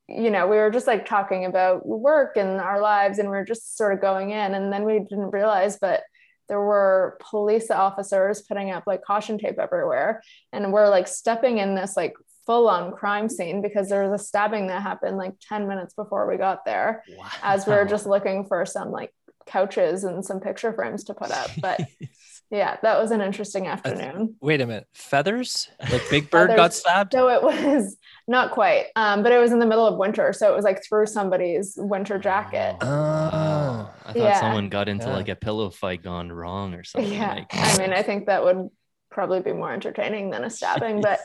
you 0.08 0.30
know, 0.30 0.46
we 0.46 0.56
were 0.56 0.70
just 0.70 0.86
like 0.86 1.06
talking 1.06 1.46
about 1.46 1.86
work 1.86 2.36
and 2.36 2.60
our 2.60 2.80
lives, 2.80 3.18
and 3.18 3.30
we 3.30 3.36
are 3.38 3.44
just 3.44 3.76
sort 3.76 3.94
of 3.94 4.00
going 4.00 4.30
in. 4.30 4.54
And 4.54 4.72
then 4.72 4.84
we 4.84 4.98
didn't 4.98 5.30
realize, 5.30 5.78
but 5.80 6.02
there 6.48 6.60
were 6.60 7.16
police 7.20 7.70
officers 7.70 8.42
putting 8.42 8.72
up 8.72 8.82
like 8.86 9.02
caution 9.02 9.38
tape 9.38 9.58
everywhere. 9.58 10.20
And 10.52 10.72
we're 10.72 10.88
like 10.88 11.08
stepping 11.08 11.58
in 11.58 11.74
this 11.76 11.96
like 11.96 12.14
full 12.44 12.68
on 12.68 12.92
crime 12.92 13.28
scene 13.28 13.62
because 13.62 13.88
there 13.88 14.08
was 14.08 14.20
a 14.20 14.24
stabbing 14.24 14.66
that 14.66 14.82
happened 14.82 15.16
like 15.16 15.34
10 15.48 15.68
minutes 15.68 15.94
before 15.94 16.28
we 16.28 16.36
got 16.36 16.64
there 16.64 17.04
wow. 17.16 17.28
as 17.42 17.66
we 17.66 17.72
were 17.72 17.84
just 17.84 18.06
looking 18.06 18.44
for 18.44 18.66
some 18.66 18.90
like 18.90 19.14
couches 19.46 20.02
and 20.02 20.24
some 20.24 20.40
picture 20.40 20.72
frames 20.72 21.04
to 21.04 21.14
put 21.14 21.30
up. 21.30 21.50
But 21.60 21.80
yeah, 22.50 22.76
that 22.82 23.00
was 23.00 23.12
an 23.12 23.20
interesting 23.20 23.68
afternoon. 23.68 24.34
Wait 24.40 24.60
a 24.60 24.66
minute, 24.66 24.88
feathers? 24.92 25.68
Like 25.90 26.02
Big 26.10 26.30
Bird 26.32 26.56
got 26.56 26.74
stabbed? 26.74 27.14
No, 27.14 27.28
it 27.28 27.42
was 27.42 27.96
not 28.26 28.50
quite. 28.50 28.86
Um, 28.96 29.22
but 29.22 29.30
it 29.30 29.38
was 29.38 29.52
in 29.52 29.60
the 29.60 29.66
middle 29.66 29.86
of 29.86 29.96
winter, 29.96 30.32
so 30.32 30.52
it 30.52 30.56
was 30.56 30.64
like 30.64 30.82
through 30.84 31.06
somebody's 31.06 31.74
winter 31.76 32.18
jacket. 32.18 32.76
Oh, 32.80 32.86
oh. 33.32 33.94
I 34.04 34.12
thought 34.12 34.16
yeah. 34.16 34.40
someone 34.40 34.68
got 34.68 34.88
into 34.88 35.06
yeah. 35.06 35.14
like 35.14 35.28
a 35.28 35.36
pillow 35.36 35.70
fight 35.70 36.02
gone 36.02 36.32
wrong 36.32 36.74
or 36.74 36.82
something. 36.82 37.12
Yeah, 37.12 37.34
like. 37.34 37.46
I 37.52 37.78
mean, 37.78 37.92
I 37.92 38.02
think 38.04 38.26
that 38.26 38.42
would 38.42 38.68
probably 39.10 39.40
be 39.40 39.52
more 39.52 39.72
entertaining 39.72 40.30
than 40.30 40.42
a 40.42 40.50
stabbing, 40.50 41.00
but 41.00 41.20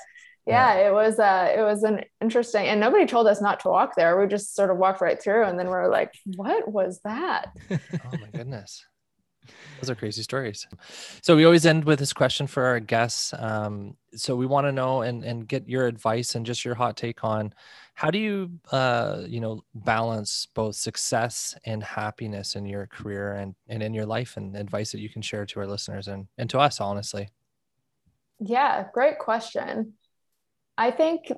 yeah, 0.45 0.88
it 0.88 0.93
was 0.93 1.17
uh 1.17 1.51
it 1.55 1.61
was 1.61 1.81
an 1.83 2.01
interesting 2.21 2.67
and 2.67 2.79
nobody 2.79 3.07
told 3.07 3.25
us 3.25 3.41
not 3.41 3.61
to 3.61 3.69
walk 3.69 3.95
there. 3.95 4.19
We 4.19 4.27
just 4.27 4.55
sort 4.55 4.69
of 4.69 4.77
walked 4.77 5.01
right 5.01 5.19
through 5.19 5.45
and 5.45 5.57
then 5.57 5.67
we 5.67 5.73
are 5.73 5.89
like, 5.89 6.13
what 6.35 6.71
was 6.71 6.99
that? 7.03 7.47
oh 7.71 7.77
my 8.11 8.29
goodness. 8.31 8.85
Those 9.81 9.89
are 9.89 9.95
crazy 9.95 10.23
stories. 10.23 10.67
So 11.21 11.36
we 11.36 11.45
always 11.45 11.65
end 11.65 11.86
with 11.86 11.99
this 11.99 12.13
question 12.13 12.47
for 12.47 12.65
our 12.65 12.79
guests. 12.79 13.34
Um, 13.38 13.97
so 14.13 14.36
we 14.36 14.45
want 14.45 14.67
to 14.67 14.71
know 14.71 15.01
and 15.01 15.23
and 15.23 15.47
get 15.47 15.67
your 15.67 15.88
advice 15.88 16.36
and 16.36 16.45
just 16.45 16.63
your 16.63 16.75
hot 16.75 16.95
take 16.97 17.23
on 17.23 17.53
how 17.95 18.12
do 18.12 18.19
you 18.19 18.51
uh, 18.71 19.23
you 19.25 19.39
know 19.39 19.63
balance 19.73 20.47
both 20.53 20.75
success 20.75 21.55
and 21.65 21.81
happiness 21.81 22.55
in 22.55 22.65
your 22.65 22.88
career 22.88 23.34
and 23.34 23.55
and 23.67 23.81
in 23.81 23.93
your 23.93 24.05
life 24.05 24.38
and 24.38 24.55
advice 24.55 24.91
that 24.91 24.99
you 24.99 25.10
can 25.10 25.21
share 25.21 25.45
to 25.45 25.60
our 25.62 25.67
listeners 25.67 26.08
and 26.08 26.27
and 26.38 26.49
to 26.49 26.60
us 26.60 26.79
honestly. 26.79 27.29
Yeah, 28.39 28.86
great 28.93 29.17
question. 29.17 29.93
I 30.77 30.91
think 30.91 31.31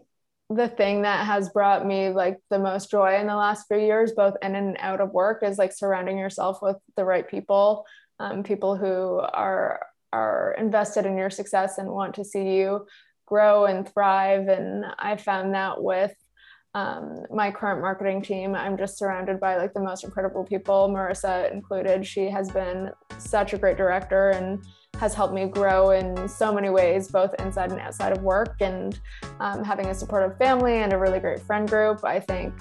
the 0.50 0.68
thing 0.70 1.02
that 1.02 1.26
has 1.26 1.50
brought 1.50 1.86
me 1.86 2.10
like 2.10 2.38
the 2.50 2.60
most 2.60 2.90
joy 2.90 3.20
in 3.20 3.28
the 3.28 3.36
last 3.36 3.68
few 3.68 3.78
years, 3.78 4.14
both 4.14 4.36
in 4.42 4.56
and 4.56 4.78
out 4.80 5.02
of 5.02 5.12
work, 5.12 5.44
is 5.44 5.58
like 5.58 5.74
surrounding 5.74 6.18
yourself 6.18 6.62
with 6.62 6.78
the 6.96 7.04
right 7.04 7.28
people, 7.28 7.86
um, 8.20 8.44
people 8.44 8.76
who 8.76 9.20
are 9.20 9.82
are 10.14 10.56
invested 10.58 11.06
in 11.06 11.18
your 11.18 11.30
success 11.30 11.78
and 11.78 11.90
want 11.90 12.16
to 12.16 12.24
see 12.24 12.56
you 12.56 12.88
grow 13.26 13.66
and 13.66 13.92
thrive. 13.94 14.48
And 14.48 14.86
I 14.98 15.18
found 15.18 15.54
that 15.54 15.84
with 15.84 16.14
um, 16.74 17.26
my 17.30 17.52
current 17.52 17.82
marketing 17.82 18.22
team, 18.22 18.56
I'm 18.56 18.78
just 18.78 18.98
surrounded 18.98 19.40
by 19.40 19.58
like 19.58 19.74
the 19.74 19.82
most 19.82 20.06
incredible 20.06 20.46
people, 20.46 20.90
Marissa 20.90 21.52
included. 21.52 22.06
She 22.06 22.30
has 22.30 22.50
been 22.50 22.92
such 23.18 23.54
a 23.54 23.58
great 23.58 23.78
director 23.78 24.30
and 24.30 24.64
has 25.00 25.14
helped 25.14 25.34
me 25.34 25.46
grow 25.46 25.92
in 25.92 26.28
so 26.28 26.54
many 26.54 26.70
ways, 26.70 27.08
both 27.08 27.34
inside 27.40 27.72
and 27.72 27.80
outside 27.80 28.12
of 28.12 28.24
work. 28.24 28.56
And 28.62 29.00
um, 29.40 29.64
having 29.64 29.88
a 29.88 29.94
supportive 29.94 30.38
family 30.38 30.78
and 30.78 30.94
a 30.94 30.98
really 30.98 31.20
great 31.20 31.42
friend 31.42 31.70
group, 31.70 32.04
I 32.04 32.20
think 32.20 32.54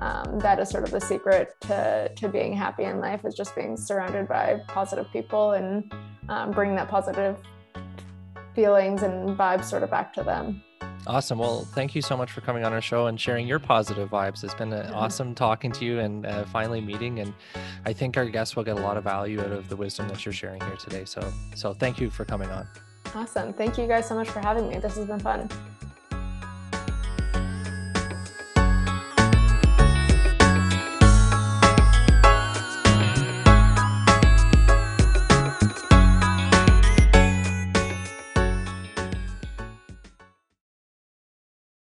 um, 0.00 0.38
that 0.40 0.58
is 0.58 0.68
sort 0.68 0.84
of 0.84 0.90
the 0.90 1.00
secret 1.00 1.54
to, 1.62 2.10
to 2.16 2.28
being 2.28 2.54
happy 2.54 2.84
in 2.84 3.00
life 3.00 3.24
is 3.24 3.34
just 3.34 3.54
being 3.54 3.76
surrounded 3.76 4.28
by 4.28 4.60
positive 4.68 5.06
people 5.12 5.52
and 5.52 5.92
um, 6.28 6.50
bringing 6.50 6.76
that 6.76 6.88
positive 6.88 7.38
feelings 8.54 9.02
and 9.02 9.38
vibes 9.38 9.64
sort 9.64 9.82
of 9.82 9.90
back 9.90 10.12
to 10.14 10.22
them. 10.22 10.62
Awesome. 11.06 11.38
Well, 11.38 11.64
thank 11.72 11.94
you 11.94 12.02
so 12.02 12.16
much 12.16 12.32
for 12.32 12.40
coming 12.40 12.64
on 12.64 12.72
our 12.72 12.80
show 12.80 13.06
and 13.06 13.20
sharing 13.20 13.46
your 13.46 13.60
positive 13.60 14.10
vibes. 14.10 14.42
It's 14.42 14.54
been 14.54 14.72
uh, 14.72 14.90
awesome 14.92 15.34
talking 15.34 15.70
to 15.72 15.84
you 15.84 16.00
and 16.00 16.26
uh, 16.26 16.44
finally 16.46 16.80
meeting. 16.80 17.20
And 17.20 17.32
I 17.84 17.92
think 17.92 18.16
our 18.16 18.26
guests 18.26 18.56
will 18.56 18.64
get 18.64 18.76
a 18.76 18.80
lot 18.80 18.96
of 18.96 19.04
value 19.04 19.40
out 19.40 19.52
of 19.52 19.68
the 19.68 19.76
wisdom 19.76 20.08
that 20.08 20.24
you're 20.24 20.32
sharing 20.32 20.60
here 20.62 20.76
today. 20.76 21.04
So, 21.04 21.32
so 21.54 21.72
thank 21.72 22.00
you 22.00 22.10
for 22.10 22.24
coming 22.24 22.50
on. 22.50 22.66
Awesome. 23.14 23.52
Thank 23.52 23.78
you 23.78 23.86
guys 23.86 24.08
so 24.08 24.16
much 24.16 24.28
for 24.28 24.40
having 24.40 24.68
me. 24.68 24.78
This 24.78 24.96
has 24.96 25.06
been 25.06 25.20
fun. 25.20 25.48